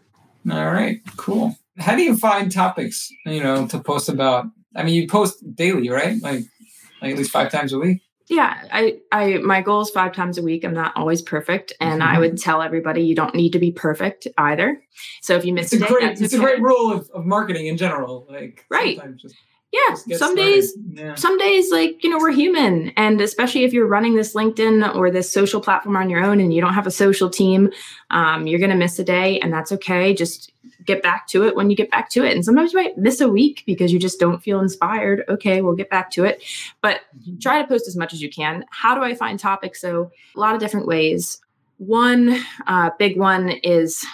[0.51, 1.57] All right, cool.
[1.79, 4.47] How do you find topics, you know, to post about?
[4.75, 6.21] I mean, you post daily, right?
[6.23, 6.45] Like,
[7.03, 8.03] like at least five times a week.
[8.29, 10.65] Yeah, I, I, my goal is five times a week.
[10.65, 12.17] I'm not always perfect, and mm-hmm.
[12.17, 14.83] I would tell everybody you don't need to be perfect either.
[15.23, 16.37] So if you miss it's a, day, great, it's okay.
[16.37, 18.27] a great rule of, of marketing in general.
[18.29, 19.35] Like, right, just
[19.73, 21.15] yeah some days yeah.
[21.15, 25.11] some days like you know we're human and especially if you're running this linkedin or
[25.11, 27.71] this social platform on your own and you don't have a social team
[28.11, 30.53] um, you're going to miss a day and that's okay just
[30.89, 32.35] get back to it when you get back to it.
[32.35, 35.23] And sometimes you might miss a week because you just don't feel inspired.
[35.29, 36.43] Okay we'll get back to it.
[36.81, 37.39] But mm-hmm.
[37.39, 38.65] try to post as much as you can.
[38.71, 39.81] How do i find topics?
[39.81, 41.41] So a lot of different ways.
[41.77, 44.05] One uh, big one is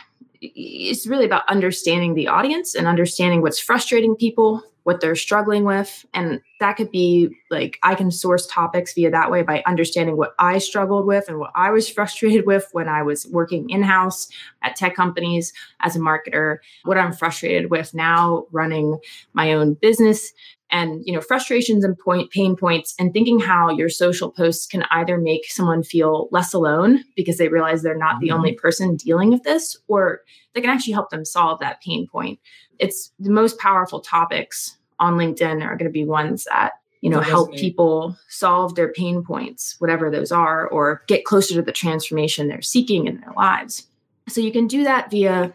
[0.43, 6.07] it's really about understanding the audience and understanding what's frustrating people what they're struggling with.
[6.15, 10.35] And that could be like I can source topics via that way by understanding what
[10.39, 14.29] I struggled with and what I was frustrated with when I was working in house
[14.63, 18.99] at tech companies as a marketer, what I'm frustrated with now running
[19.33, 20.33] my own business.
[20.71, 24.83] And you know frustrations and point pain points, and thinking how your social posts can
[24.91, 28.61] either make someone feel less alone because they realize they're not the only mm-hmm.
[28.61, 32.41] person dealing with this, or they can actually help them solve that pain point
[32.79, 37.21] it's the most powerful topics on LinkedIn are going to be ones that you know
[37.21, 42.49] help people solve their pain points whatever those are or get closer to the transformation
[42.49, 43.87] they're seeking in their lives
[44.29, 45.53] so you can do that via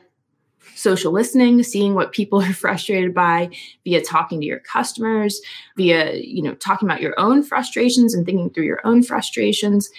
[0.76, 3.50] social listening, seeing what people are frustrated by
[3.84, 5.42] via talking to your customers,
[5.76, 9.90] via, you know, talking about your own frustrations and thinking through your own frustrations.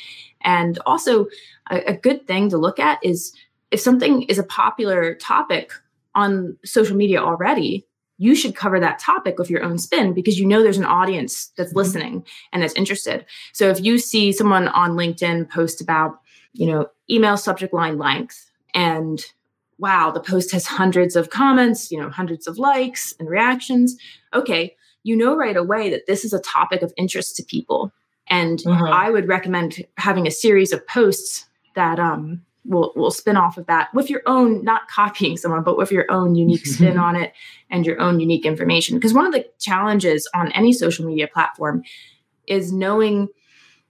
[0.43, 1.27] And also,
[1.71, 3.35] a, a good thing to look at is
[3.71, 5.73] if something is a popular topic
[6.15, 7.87] on social media already,
[8.19, 11.53] you should cover that topic with your own spin because you know there's an audience
[11.57, 11.79] that's mm-hmm.
[11.79, 13.25] listening and that's interested.
[13.53, 16.21] So if you see someone on LinkedIn post about,
[16.53, 19.25] you know, email subject line length and
[19.79, 23.97] wow, the post has hundreds of comments, you know, hundreds of likes and reactions.
[24.35, 27.93] Okay, you know right away that this is a topic of interest to people.
[28.29, 28.85] And uh-huh.
[28.85, 33.67] I would recommend having a series of posts that um, will will spin off of
[33.67, 37.33] that with your own, not copying someone, but with your own unique spin on it
[37.71, 38.97] and your own unique information.
[38.97, 41.83] Because one of the challenges on any social media platform
[42.47, 43.29] is knowing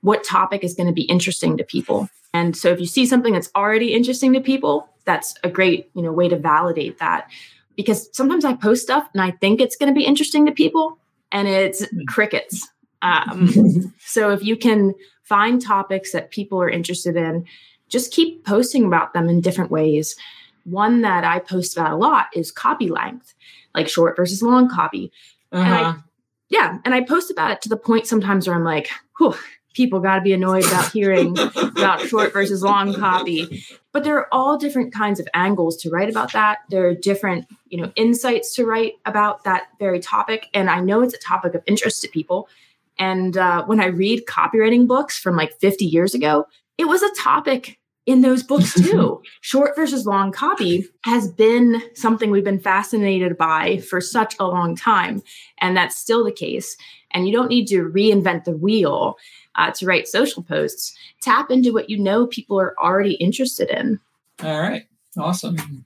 [0.02, 2.08] what topic is going to be interesting to people.
[2.32, 6.02] And so if you see something that's already interesting to people, that's a great, you
[6.02, 7.28] know, way to validate that.
[7.76, 10.98] Because sometimes I post stuff and I think it's going to be interesting to people
[11.32, 12.04] and it's hmm.
[12.08, 12.68] crickets.
[13.02, 17.46] Um, so if you can find topics that people are interested in,
[17.90, 20.16] just keep posting about them in different ways.
[20.64, 23.34] One that I post about a lot is copy length,
[23.74, 25.12] like short versus long copy.
[25.52, 25.62] Uh-huh.
[25.62, 25.98] And I, uh-huh.
[26.48, 29.34] yeah, and I post about it to the point sometimes where I'm like, whew,
[29.74, 33.64] people got to be annoyed about hearing about short versus long copy.
[33.92, 36.58] But there are all different kinds of angles to write about that.
[36.68, 40.46] There are different, you know, insights to write about that very topic.
[40.54, 42.48] And I know it's a topic of interest to people.
[42.98, 47.14] And uh, when I read copywriting books from like 50 years ago, it was a
[47.14, 47.79] topic
[48.10, 49.22] in those books too.
[49.40, 54.74] Short versus long copy has been something we've been fascinated by for such a long
[54.76, 55.22] time.
[55.60, 56.76] And that's still the case.
[57.12, 59.16] And you don't need to reinvent the wheel
[59.56, 60.96] uh, to write social posts.
[61.22, 64.00] Tap into what you know people are already interested in.
[64.42, 64.84] All right.
[65.18, 65.84] Awesome.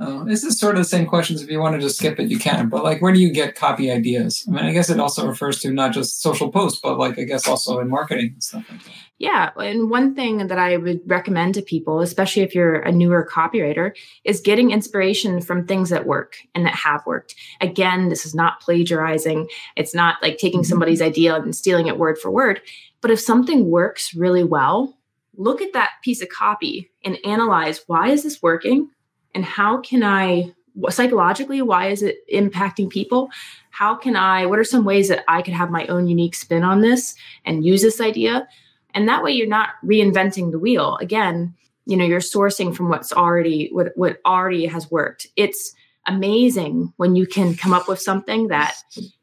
[0.00, 1.42] Uh, this is sort of the same questions.
[1.42, 2.68] If you want to just skip it, you can.
[2.68, 4.44] But like, where do you get copy ideas?
[4.46, 7.24] I mean, I guess it also refers to not just social posts, but like, I
[7.24, 8.92] guess also in marketing and stuff like that.
[9.18, 9.50] Yeah.
[9.56, 13.90] And one thing that I would recommend to people, especially if you're a newer copywriter,
[14.22, 17.34] is getting inspiration from things that work and that have worked.
[17.60, 19.48] Again, this is not plagiarizing.
[19.74, 20.68] It's not like taking mm-hmm.
[20.68, 22.60] somebody's idea and stealing it word for word.
[23.00, 24.96] But if something works really well,
[25.36, 28.90] look at that piece of copy and analyze why is this working?
[29.34, 30.52] And how can I
[30.90, 33.30] psychologically why is it impacting people?
[33.70, 36.62] How can i what are some ways that i could have my own unique spin
[36.62, 37.14] on this
[37.44, 38.48] and use this idea?
[38.94, 40.96] And that way you're not reinventing the wheel.
[41.00, 41.54] Again
[41.86, 45.26] you know you're sourcing from what's already what, what already has worked.
[45.36, 45.74] It's
[46.06, 48.76] amazing when you can come up with something that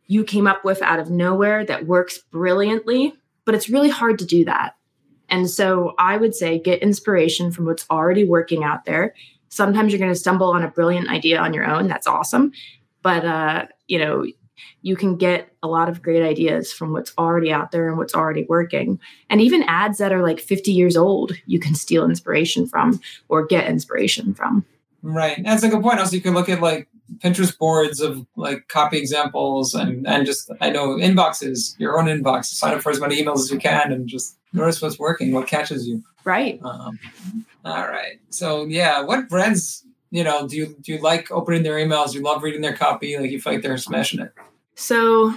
[0.08, 3.14] you came up with out of nowhere that works brilliantly
[3.46, 4.76] but it's really hard to do that.
[5.30, 9.14] And so i would say get inspiration from what's already working out there
[9.50, 12.52] sometimes you're going to stumble on a brilliant idea on your own that's awesome.
[13.02, 14.26] But uh you know
[14.82, 18.16] you can get a lot of great ideas from what's already out there and what's
[18.16, 19.00] already working.
[19.30, 23.46] And even ads that are like 50 years old you can steal inspiration from or
[23.46, 24.66] get inspiration from.
[25.02, 26.00] Right that's a good point.
[26.00, 30.50] Also you can look at like pinterest boards of like copy examples and and just
[30.60, 33.92] i know inboxes your own inbox sign up for as many emails as you can
[33.92, 36.02] and just notice what's working what catches you.
[36.24, 36.60] Right.
[36.64, 37.00] Um,
[37.66, 38.20] all right.
[38.30, 42.14] So yeah, what brands, you know, do you do you like opening their emails?
[42.14, 44.32] You love reading their copy, like you feel like they're smashing it.
[44.76, 45.34] So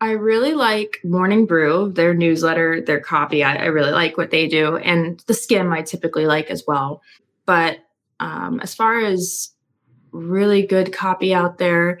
[0.00, 3.44] I really like Morning Brew, their newsletter, their copy.
[3.44, 4.76] I, I really like what they do.
[4.78, 7.02] And the Skimm I typically like as well.
[7.46, 7.78] But
[8.18, 9.50] um, as far as
[10.10, 12.00] really good copy out there,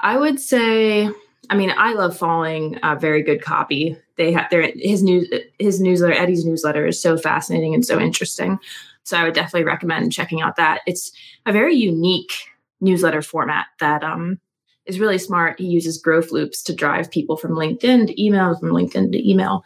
[0.00, 1.08] I would say,
[1.48, 3.96] I mean, I love following uh, very good copy.
[4.16, 5.28] They have their his news
[5.60, 8.58] his newsletter, Eddie's newsletter is so fascinating and so interesting.
[9.06, 10.80] So I would definitely recommend checking out that.
[10.86, 11.12] It's
[11.46, 12.32] a very unique
[12.80, 14.40] newsletter format that um,
[14.84, 15.60] is really smart.
[15.60, 19.62] He uses growth loops to drive people from LinkedIn to email, from LinkedIn to email.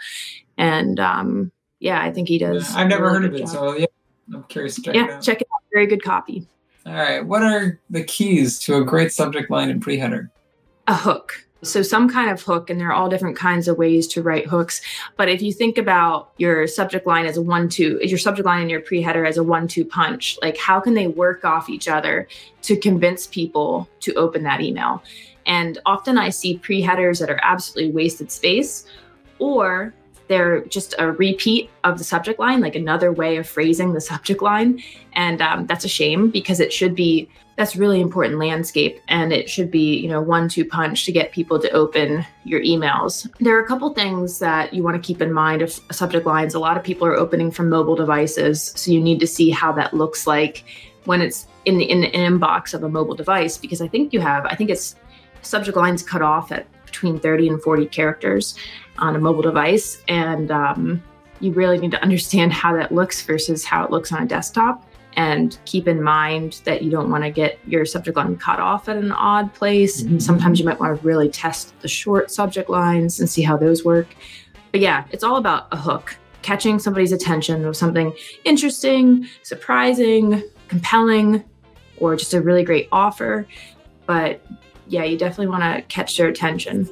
[0.58, 2.74] And um, yeah, I think he does.
[2.74, 3.38] I've never heard of it.
[3.38, 3.48] Job.
[3.48, 3.86] So yeah,
[4.32, 5.22] I'm curious to check yeah, it out.
[5.22, 5.62] check it out.
[5.72, 6.46] Very good copy.
[6.84, 7.24] All right.
[7.24, 10.30] What are the keys to a great subject line and pre header?
[10.86, 11.46] A hook.
[11.62, 14.46] So, some kind of hook, and there are all different kinds of ways to write
[14.46, 14.80] hooks.
[15.16, 18.62] But if you think about your subject line as a one two, your subject line
[18.62, 21.68] and your pre header as a one two punch, like how can they work off
[21.68, 22.26] each other
[22.62, 25.02] to convince people to open that email?
[25.44, 28.86] And often I see pre headers that are absolutely wasted space,
[29.38, 29.92] or
[30.30, 34.40] they're just a repeat of the subject line, like another way of phrasing the subject
[34.40, 34.80] line.
[35.14, 39.00] And um, that's a shame because it should be, that's really important landscape.
[39.08, 42.60] And it should be, you know, one two punch to get people to open your
[42.62, 43.28] emails.
[43.40, 46.54] There are a couple things that you want to keep in mind of subject lines.
[46.54, 48.72] A lot of people are opening from mobile devices.
[48.76, 50.64] So you need to see how that looks like
[51.06, 54.20] when it's in the, in the inbox of a mobile device, because I think you
[54.20, 54.94] have, I think it's
[55.42, 58.56] subject lines cut off at between 30 and 40 characters
[59.00, 60.02] on a mobile device.
[60.08, 61.02] And um,
[61.40, 64.86] you really need to understand how that looks versus how it looks on a desktop.
[65.14, 68.88] And keep in mind that you don't want to get your subject line cut off
[68.88, 70.02] at an odd place.
[70.02, 70.18] Mm-hmm.
[70.18, 73.84] Sometimes you might want to really test the short subject lines and see how those
[73.84, 74.06] work.
[74.70, 78.12] But yeah, it's all about a hook, catching somebody's attention with something
[78.44, 81.42] interesting, surprising, compelling,
[81.96, 83.48] or just a really great offer.
[84.06, 84.40] But
[84.86, 86.88] yeah, you definitely want to catch their attention.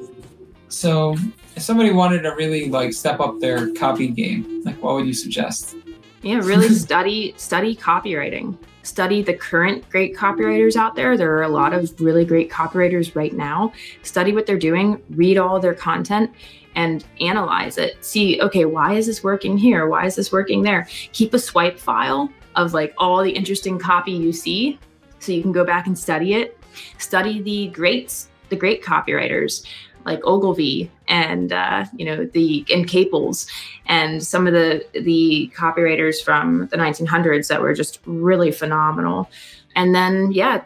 [0.69, 1.17] So,
[1.59, 5.13] if somebody wanted to really like step up their copy game, like what would you
[5.13, 5.75] suggest?
[6.23, 8.57] Yeah, really study study copywriting.
[8.85, 11.17] Study the current great copywriters out there.
[11.17, 13.73] There are a lot of really great copywriters right now.
[14.05, 16.31] Study what they're doing, read all their content
[16.77, 18.03] and analyze it.
[18.05, 19.89] See, okay, why is this working here?
[19.89, 20.87] Why is this working there?
[21.13, 24.79] Keep a swipe file of like all the interesting copy you see
[25.19, 26.57] so you can go back and study it.
[26.99, 29.67] Study the greats, the great copywriters
[30.05, 33.47] like Ogilvy and uh, you know the and Caples
[33.87, 39.31] and some of the the copywriters from the 1900s that were just really phenomenal.
[39.77, 40.63] And then yeah,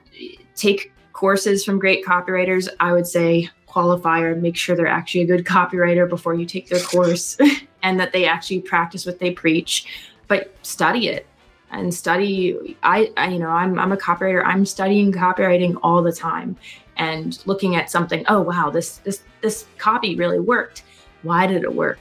[0.54, 2.68] take courses from great copywriters.
[2.80, 6.80] I would say qualifier, make sure they're actually a good copywriter before you take their
[6.80, 7.38] course
[7.82, 9.86] and that they actually practice what they preach.
[10.28, 11.26] But study it
[11.72, 16.12] and study I, I, you know I'm, I'm a copywriter i'm studying copywriting all the
[16.12, 16.56] time
[16.96, 20.84] and looking at something oh wow this this this copy really worked.
[21.22, 21.98] Why did it work?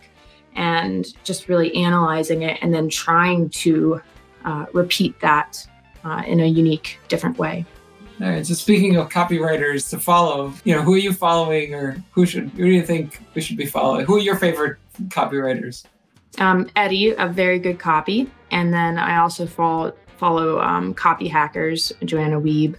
[0.56, 4.02] And just really analyzing it and then trying to
[4.44, 5.66] uh, repeat that
[6.04, 7.66] uh, in a unique different way.
[8.22, 12.04] All right so speaking of copywriters to follow you know who are you following or
[12.12, 14.06] who should who do you think we should be following?
[14.06, 14.78] Who are your favorite
[15.08, 15.86] copywriters?
[16.38, 18.30] Um, eddie a very good copy.
[18.52, 22.76] And then i also follow follow um, copy hackers joanna wiebe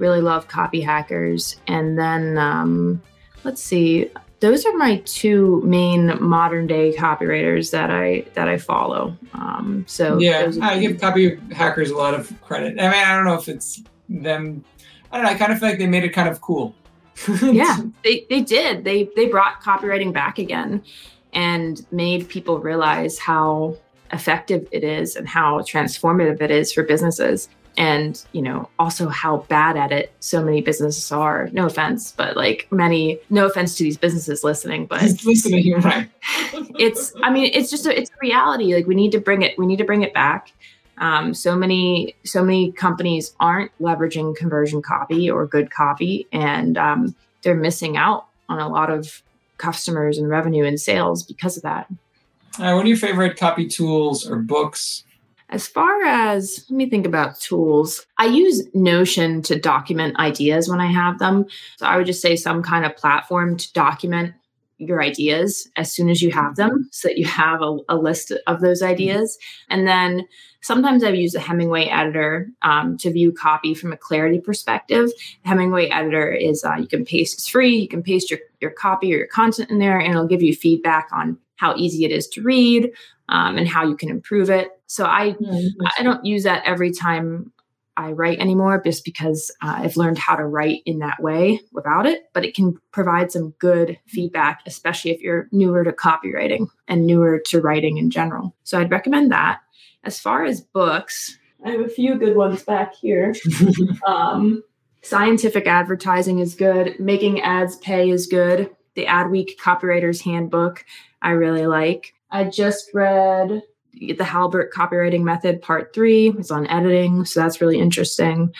[0.00, 1.56] really love copy hackers.
[1.68, 3.02] And then um,
[3.44, 9.16] let's see, those are my two main modern day copywriters that I that I follow.
[9.34, 12.80] Um, so yeah, I give copy hackers a lot of credit.
[12.80, 14.64] I mean, I don't know if it's them.
[15.12, 15.32] I don't know.
[15.32, 16.74] I kind of feel like they made it kind of cool.
[17.42, 18.84] yeah, they they did.
[18.84, 20.82] They they brought copywriting back again
[21.34, 23.76] and made people realize how
[24.12, 27.48] effective it is and how transformative it is for businesses
[27.80, 31.48] and you know also how bad at it so many businesses are.
[31.52, 36.08] No offense but like many no offense to these businesses listening but listening you're right.
[36.78, 38.74] it's i mean it's just a, it's a reality.
[38.74, 40.52] Like we need to bring it we need to bring it back.
[40.98, 47.14] Um, so many so many companies aren't leveraging conversion copy or good copy and um,
[47.42, 49.22] they're missing out on a lot of
[49.56, 51.86] customers and revenue and sales because of that.
[52.58, 55.04] Uh, what are your favorite copy tools or books
[55.50, 60.80] as far as, let me think about tools, I use Notion to document ideas when
[60.80, 61.46] I have them.
[61.76, 64.34] So I would just say some kind of platform to document
[64.78, 68.32] your ideas as soon as you have them so that you have a, a list
[68.46, 69.36] of those ideas.
[69.68, 70.26] And then
[70.62, 75.10] sometimes I've used a Hemingway editor um, to view copy from a clarity perspective.
[75.42, 78.70] The Hemingway editor is uh, you can paste, it's free, you can paste your, your
[78.70, 82.10] copy or your content in there, and it'll give you feedback on how easy it
[82.10, 82.90] is to read
[83.30, 84.68] um, and how you can improve it.
[84.86, 85.86] So I mm-hmm.
[85.98, 87.52] I don't use that every time
[87.96, 92.06] I write anymore, just because uh, I've learned how to write in that way without
[92.06, 92.24] it.
[92.32, 97.40] But it can provide some good feedback, especially if you're newer to copywriting and newer
[97.46, 98.54] to writing in general.
[98.64, 99.60] So I'd recommend that.
[100.02, 103.34] As far as books, I have a few good ones back here.
[104.06, 104.62] um,
[105.02, 106.98] scientific advertising is good.
[106.98, 108.70] Making ads pay is good.
[108.94, 110.84] The Adweek Copywriter's Handbook,
[111.22, 112.14] I really like.
[112.30, 113.62] I just read
[113.92, 116.30] the Halbert copywriting method part three.
[116.30, 118.54] It's on editing, so that's really interesting.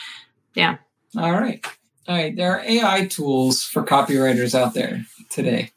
[0.55, 0.79] Yeah.
[1.17, 1.65] All right.
[2.09, 2.35] All right.
[2.35, 5.71] There are AI tools for copywriters out there today.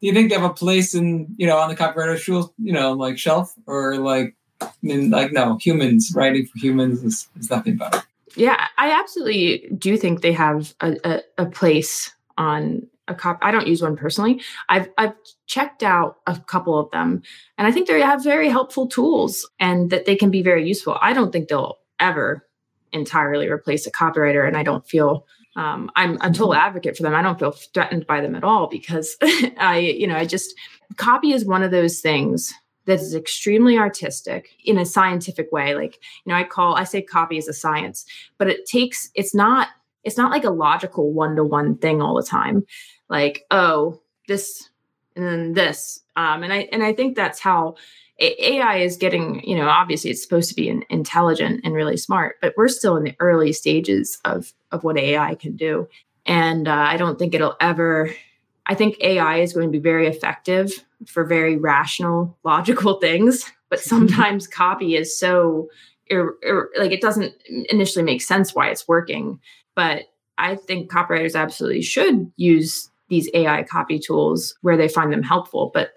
[0.00, 2.72] Do you think they have a place in, you know, on the copywriter tool, you
[2.72, 7.50] know, like shelf or like, I mean, like, no, humans writing for humans is, is
[7.50, 8.02] nothing better.
[8.36, 13.38] Yeah, I absolutely do think they have a, a, a place on a.
[13.42, 14.42] I don't use one personally.
[14.68, 15.14] I've I've
[15.46, 17.22] checked out a couple of them,
[17.58, 20.98] and I think they have very helpful tools and that they can be very useful.
[21.00, 22.46] I don't think they'll ever
[22.92, 27.14] entirely replace a copywriter, and I don't feel um, I'm a total advocate for them.
[27.14, 29.16] I don't feel threatened by them at all because
[29.58, 30.54] I, you know, I just
[30.96, 32.52] copy is one of those things
[32.86, 35.74] that is extremely artistic in a scientific way.
[35.74, 38.04] Like, you know, I call I say copy is a science,
[38.38, 39.68] but it takes it's not
[40.02, 42.64] it's not like a logical one to one thing all the time.
[43.10, 44.70] Like, oh, this
[45.16, 47.74] and then this, um, and I and I think that's how
[48.20, 52.36] AI is getting, you know, obviously it's supposed to be an intelligent and really smart,
[52.40, 55.88] but we're still in the early stages of of what AI can do.
[56.26, 58.10] And uh, I don't think it'll ever.
[58.66, 63.80] I think AI is going to be very effective for very rational, logical things, but
[63.80, 63.88] mm-hmm.
[63.88, 65.68] sometimes copy is so
[66.06, 67.34] ir- ir- like it doesn't
[67.70, 69.40] initially make sense why it's working.
[69.74, 70.04] But
[70.36, 75.70] I think copywriters absolutely should use these AI copy tools where they find them helpful.
[75.74, 75.90] But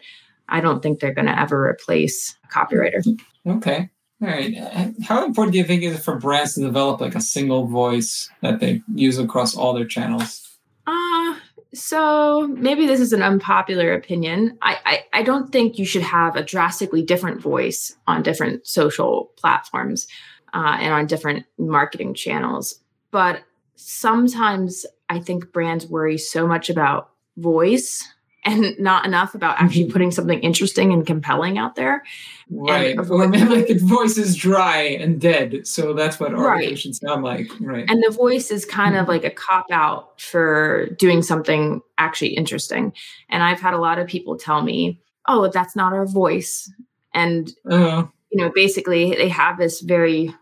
[0.49, 3.01] I don't think they're going to ever replace a copywriter.
[3.47, 3.89] Okay.
[4.21, 4.55] All right.
[5.03, 8.29] How important do you think is it for brands to develop like a single voice
[8.41, 10.57] that they use across all their channels?
[10.87, 11.35] Uh,
[11.73, 14.57] so maybe this is an unpopular opinion.
[14.61, 19.31] I, I, I don't think you should have a drastically different voice on different social
[19.35, 20.07] platforms
[20.53, 22.79] uh, and on different marketing channels.
[23.11, 23.43] But
[23.85, 28.07] sometimes I think brands worry so much about voice
[28.45, 29.93] and not enough about actually mm-hmm.
[29.93, 32.03] putting something interesting and compelling out there.
[32.49, 32.97] Right.
[32.97, 35.65] And well, like the voice is dry and dead.
[35.65, 36.77] So that's what our right.
[36.77, 37.47] should sound like.
[37.61, 37.85] Right.
[37.87, 39.11] And the voice is kind of mm-hmm.
[39.11, 42.93] like a cop out for doing something actually interesting.
[43.29, 46.69] And I've had a lot of people tell me, oh, that's not our voice.
[47.13, 50.35] And, uh, you know, basically they have this very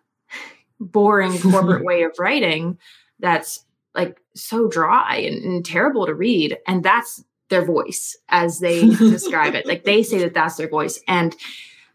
[0.80, 2.80] boring corporate way of writing
[3.22, 3.66] that's
[3.96, 6.58] like so dry and, and terrible to read.
[6.68, 9.66] And that's their voice as they describe it.
[9.66, 11.00] Like they say that that's their voice.
[11.08, 11.36] And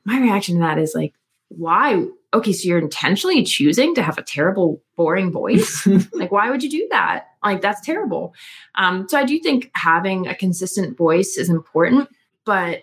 [0.05, 1.15] my reaction to that is like,
[1.49, 2.07] why?
[2.35, 5.87] Okay, so you're intentionally choosing to have a terrible, boring voice.
[6.13, 7.27] like, why would you do that?
[7.43, 8.35] Like, that's terrible.
[8.75, 12.09] Um, so I do think having a consistent voice is important,
[12.45, 12.83] but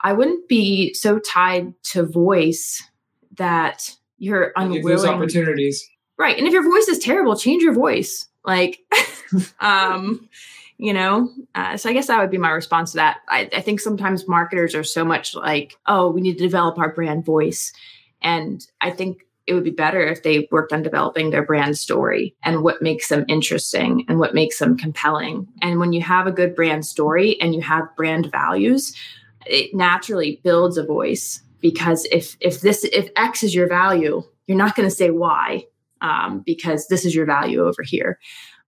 [0.00, 2.82] I wouldn't be so tied to voice
[3.36, 4.84] that you're unwilling.
[4.84, 5.88] Those opportunities.
[6.18, 6.36] Right.
[6.36, 8.26] And if your voice is terrible, change your voice.
[8.44, 8.80] Like,
[9.60, 10.28] um,
[10.78, 13.60] you know uh, so i guess that would be my response to that I, I,
[13.60, 17.72] think sometimes marketers are so much like oh we need to develop our brand voice
[18.22, 22.36] and i think it would be better if they worked on developing their brand story
[22.42, 26.32] and what makes them interesting and what makes them compelling and when you have a
[26.32, 28.94] good brand story and you have brand values
[29.46, 34.56] it naturally builds a voice because if if this if x is your value you're
[34.56, 35.64] not going to say why
[36.00, 38.18] um, because this is your value over here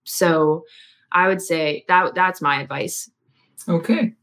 [0.03, 0.63] so
[1.11, 3.09] I would say that that's my advice.
[3.67, 4.13] Okay.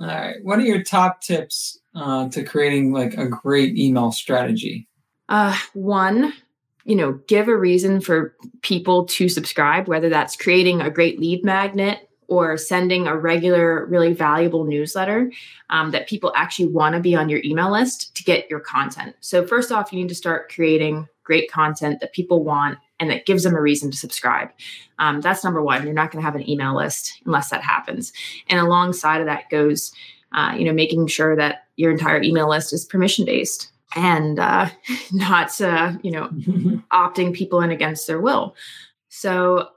[0.00, 0.36] All right.
[0.42, 4.88] What are your top tips uh, to creating like a great email strategy?
[5.28, 6.32] Uh, one,
[6.84, 11.44] you know, give a reason for people to subscribe, whether that's creating a great lead
[11.44, 15.30] magnet or sending a regular, really valuable newsletter
[15.70, 19.14] um, that people actually want to be on your email list to get your content.
[19.20, 23.26] So, first off, you need to start creating great content that people want and that
[23.26, 24.50] gives them a reason to subscribe.
[24.98, 25.84] Um, that's number one.
[25.84, 28.12] You're not going to have an email list unless that happens.
[28.48, 29.92] And alongside of that goes,
[30.32, 34.68] uh, you know, making sure that your entire email list is permission based and uh,
[35.12, 36.28] not, uh, you know,
[36.92, 38.54] opting people in against their will.
[39.08, 39.68] So,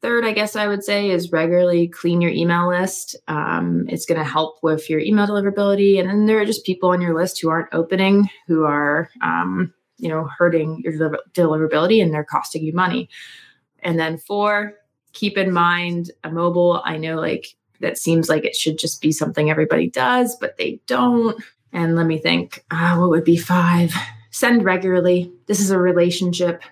[0.00, 3.16] third, I guess I would say is regularly clean your email list.
[3.26, 5.98] Um, it's going to help with your email deliverability.
[5.98, 9.74] And then there are just people on your list who aren't opening, who are, um,
[9.98, 10.92] you know hurting your
[11.32, 13.08] deliverability and they're costing you money.
[13.80, 14.74] And then four
[15.14, 19.12] keep in mind a mobile i know like that seems like it should just be
[19.12, 21.42] something everybody does but they don't.
[21.72, 23.92] And let me think uh, what would be five?
[24.30, 25.32] Send regularly.
[25.46, 26.62] This is a relationship.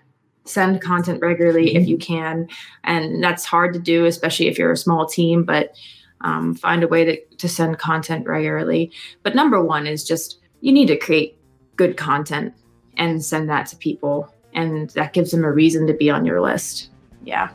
[0.44, 1.76] Send content regularly mm-hmm.
[1.76, 2.48] if you can.
[2.84, 5.74] And that's hard to do especially if you're a small team but
[6.22, 8.90] um, find a way to, to send content regularly.
[9.22, 11.38] But number one is just you need to create
[11.76, 12.54] good content
[12.96, 14.32] and send that to people.
[14.54, 16.90] And that gives them a reason to be on your list.
[17.24, 17.50] Yeah.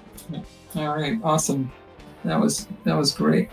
[0.76, 1.20] All right.
[1.24, 1.72] Awesome.
[2.24, 3.50] That was that was great.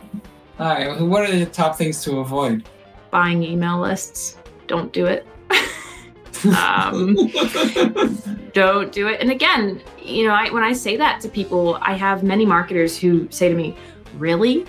[0.58, 1.00] All right.
[1.00, 2.68] What are the top things to avoid?
[3.10, 4.36] Buying email lists.
[4.66, 5.26] Don't do it.
[6.56, 7.16] um,
[8.52, 9.20] don't do it.
[9.20, 12.98] And again, you know, I, when I say that to people, I have many marketers
[12.98, 13.76] who say to me,
[14.16, 14.66] "Really?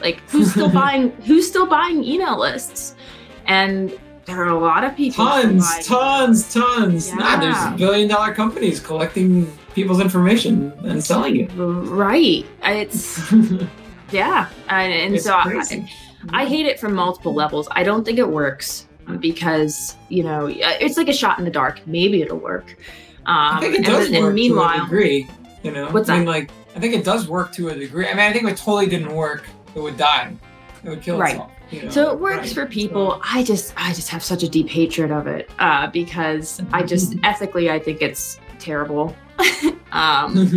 [0.00, 1.10] Like, who's still buying?
[1.22, 2.94] Who's still buying email lists?"
[3.46, 5.24] And there are a lot of people.
[5.24, 7.08] Tons, tons, tons.
[7.08, 7.14] Yeah.
[7.16, 11.50] Nah, there's billion dollar companies collecting people's information and selling it.
[11.56, 12.46] Right.
[12.62, 13.32] It's
[14.12, 15.88] yeah, and, and so I,
[16.30, 17.68] I hate it from multiple levels.
[17.72, 18.86] I don't think it works
[19.18, 21.80] because you know it's like a shot in the dark.
[21.86, 22.76] Maybe it'll work.
[23.26, 24.26] Um, I think it does and, work.
[24.26, 25.28] And meanwhile, to a degree.
[25.62, 26.30] You know, what's I mean, that?
[26.30, 28.06] like I think it does work to a degree.
[28.06, 29.44] I mean, I think if it totally didn't work,
[29.74, 30.34] it would die.
[30.84, 31.34] It would kill Right.
[31.34, 31.51] itself.
[31.72, 31.90] You know?
[31.90, 32.54] So it works Right.
[32.54, 33.20] for people.
[33.24, 37.16] I just I just have such a deep hatred of it uh, because I just
[37.24, 39.16] ethically I think it's terrible.
[39.92, 40.48] um,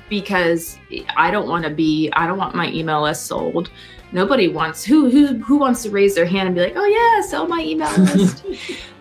[0.08, 0.78] because
[1.16, 3.70] I don't want to be I don't want my email list sold.
[4.12, 7.26] Nobody wants who who who wants to raise their hand and be like, oh yeah,
[7.26, 8.44] sell my email list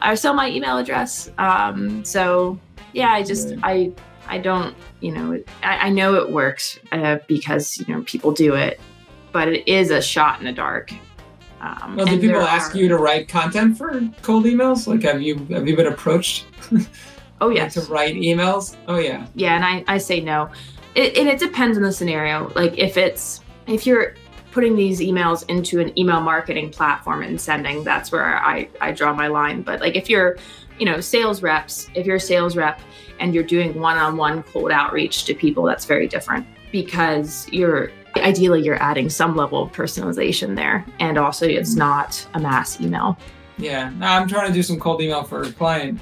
[0.05, 1.29] or sell my email address.
[1.37, 2.57] Um, so
[2.93, 3.91] yeah, I just I
[4.27, 8.55] I don't you know I, I know it works uh, because you know people do
[8.55, 8.79] it,
[9.33, 10.91] but it is a shot in the dark.
[11.61, 14.87] Um, Well, do people ask are- you to write content for cold emails?
[14.87, 16.45] Like, have you have you been approached
[17.41, 18.75] Oh like, yes, to write emails?
[18.87, 19.25] Oh yeah.
[19.35, 20.49] yeah, and I I say no.
[20.95, 22.51] It, and it depends on the scenario.
[22.55, 24.15] Like if it's if you're
[24.51, 29.13] putting these emails into an email marketing platform and sending, that's where I I draw
[29.13, 29.61] my line.
[29.61, 30.37] But like if you're
[30.79, 32.81] you know sales reps, if you're a sales rep
[33.19, 38.81] and you're doing one-on-one cold outreach to people, that's very different because you're ideally you're
[38.81, 43.17] adding some level of personalization there, and also it's not a mass email.
[43.57, 45.99] Yeah, no, I'm trying to do some cold email for a client,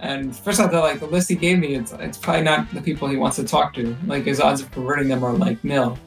[0.00, 2.82] and first I thought like the list he gave me, it's it's probably not the
[2.82, 3.96] people he wants to talk to.
[4.06, 5.98] Like his odds of converting them are like nil.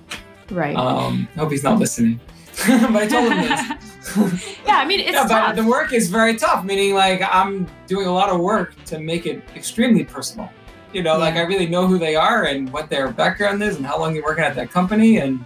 [0.49, 0.75] Right.
[0.75, 2.19] Um, I hope he's not listening.
[2.67, 4.57] but I told him this.
[4.65, 6.65] yeah, I mean it's yeah, but the work is very tough.
[6.65, 10.49] Meaning like I'm doing a lot of work to make it extremely personal.
[10.93, 13.85] You know, like I really know who they are and what their background is and
[13.85, 15.43] how long you're working at that company and.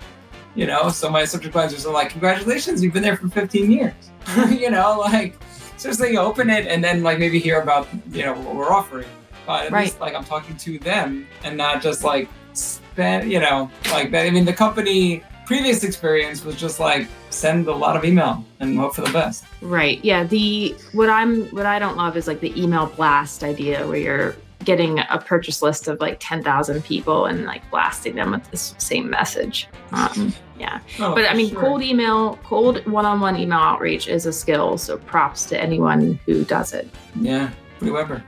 [0.58, 3.94] You know, so my subject lines are like, congratulations, you've been there for 15 years.
[4.50, 5.36] you know, like,
[5.76, 9.06] so seriously, open it and then like maybe hear about, you know, what we're offering.
[9.46, 9.84] But at Right.
[9.84, 14.26] least like I'm talking to them and not just like spend, you know, like that.
[14.26, 18.78] I mean, the company previous experience was just like send a lot of email and
[18.80, 19.44] hope for the best.
[19.62, 20.00] Right.
[20.06, 20.24] Yeah.
[20.24, 24.36] The what I'm what I don't love is like the email blast idea where you're
[24.66, 29.10] getting a purchase list of like 10,000 people and like blasting them with this same
[29.10, 29.68] message.
[29.92, 30.80] Um, yeah.
[31.00, 31.62] Oh, But I mean, sure.
[31.62, 34.78] cold email, cold one-on-one email outreach is a skill.
[34.78, 36.90] So props to anyone who does it.
[37.16, 38.24] Yeah, Bree Weber.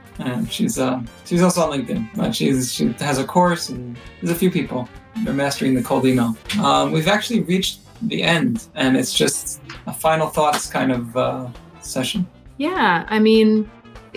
[0.50, 2.08] She's uh she's also on LinkedIn.
[2.16, 4.88] But she's she has a course and there's a few people.
[5.24, 6.36] They're mastering the cold email.
[6.62, 11.48] Um, we've actually reached the end, and it's just a final thoughts kind of uh,
[11.80, 12.26] session.
[12.58, 13.04] Yeah.
[13.08, 13.68] I mean,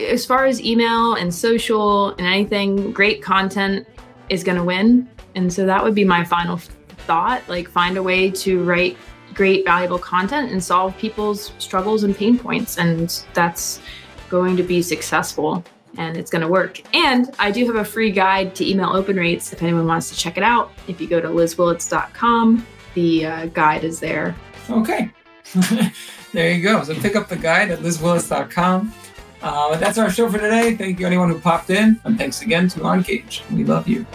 [0.09, 3.87] as far as email and social and anything, great content
[4.29, 5.09] is going to win.
[5.35, 7.47] And so that would be my final thought.
[7.47, 8.97] Like, find a way to write
[9.33, 12.77] great, valuable content and solve people's struggles and pain points.
[12.77, 13.81] And that's
[14.29, 15.63] going to be successful
[15.97, 16.81] and it's going to work.
[16.95, 20.15] And I do have a free guide to email open rates if anyone wants to
[20.15, 20.71] check it out.
[20.87, 24.35] If you go to lizwillits.com, the uh, guide is there.
[24.69, 25.11] Okay.
[26.33, 26.83] there you go.
[26.83, 28.93] So pick up the guide at lizwillits.com.
[29.41, 30.75] Uh, that's our show for today.
[30.75, 31.99] Thank you, anyone who popped in.
[32.03, 33.49] And thanks again to OnGage.
[33.51, 34.05] We love you.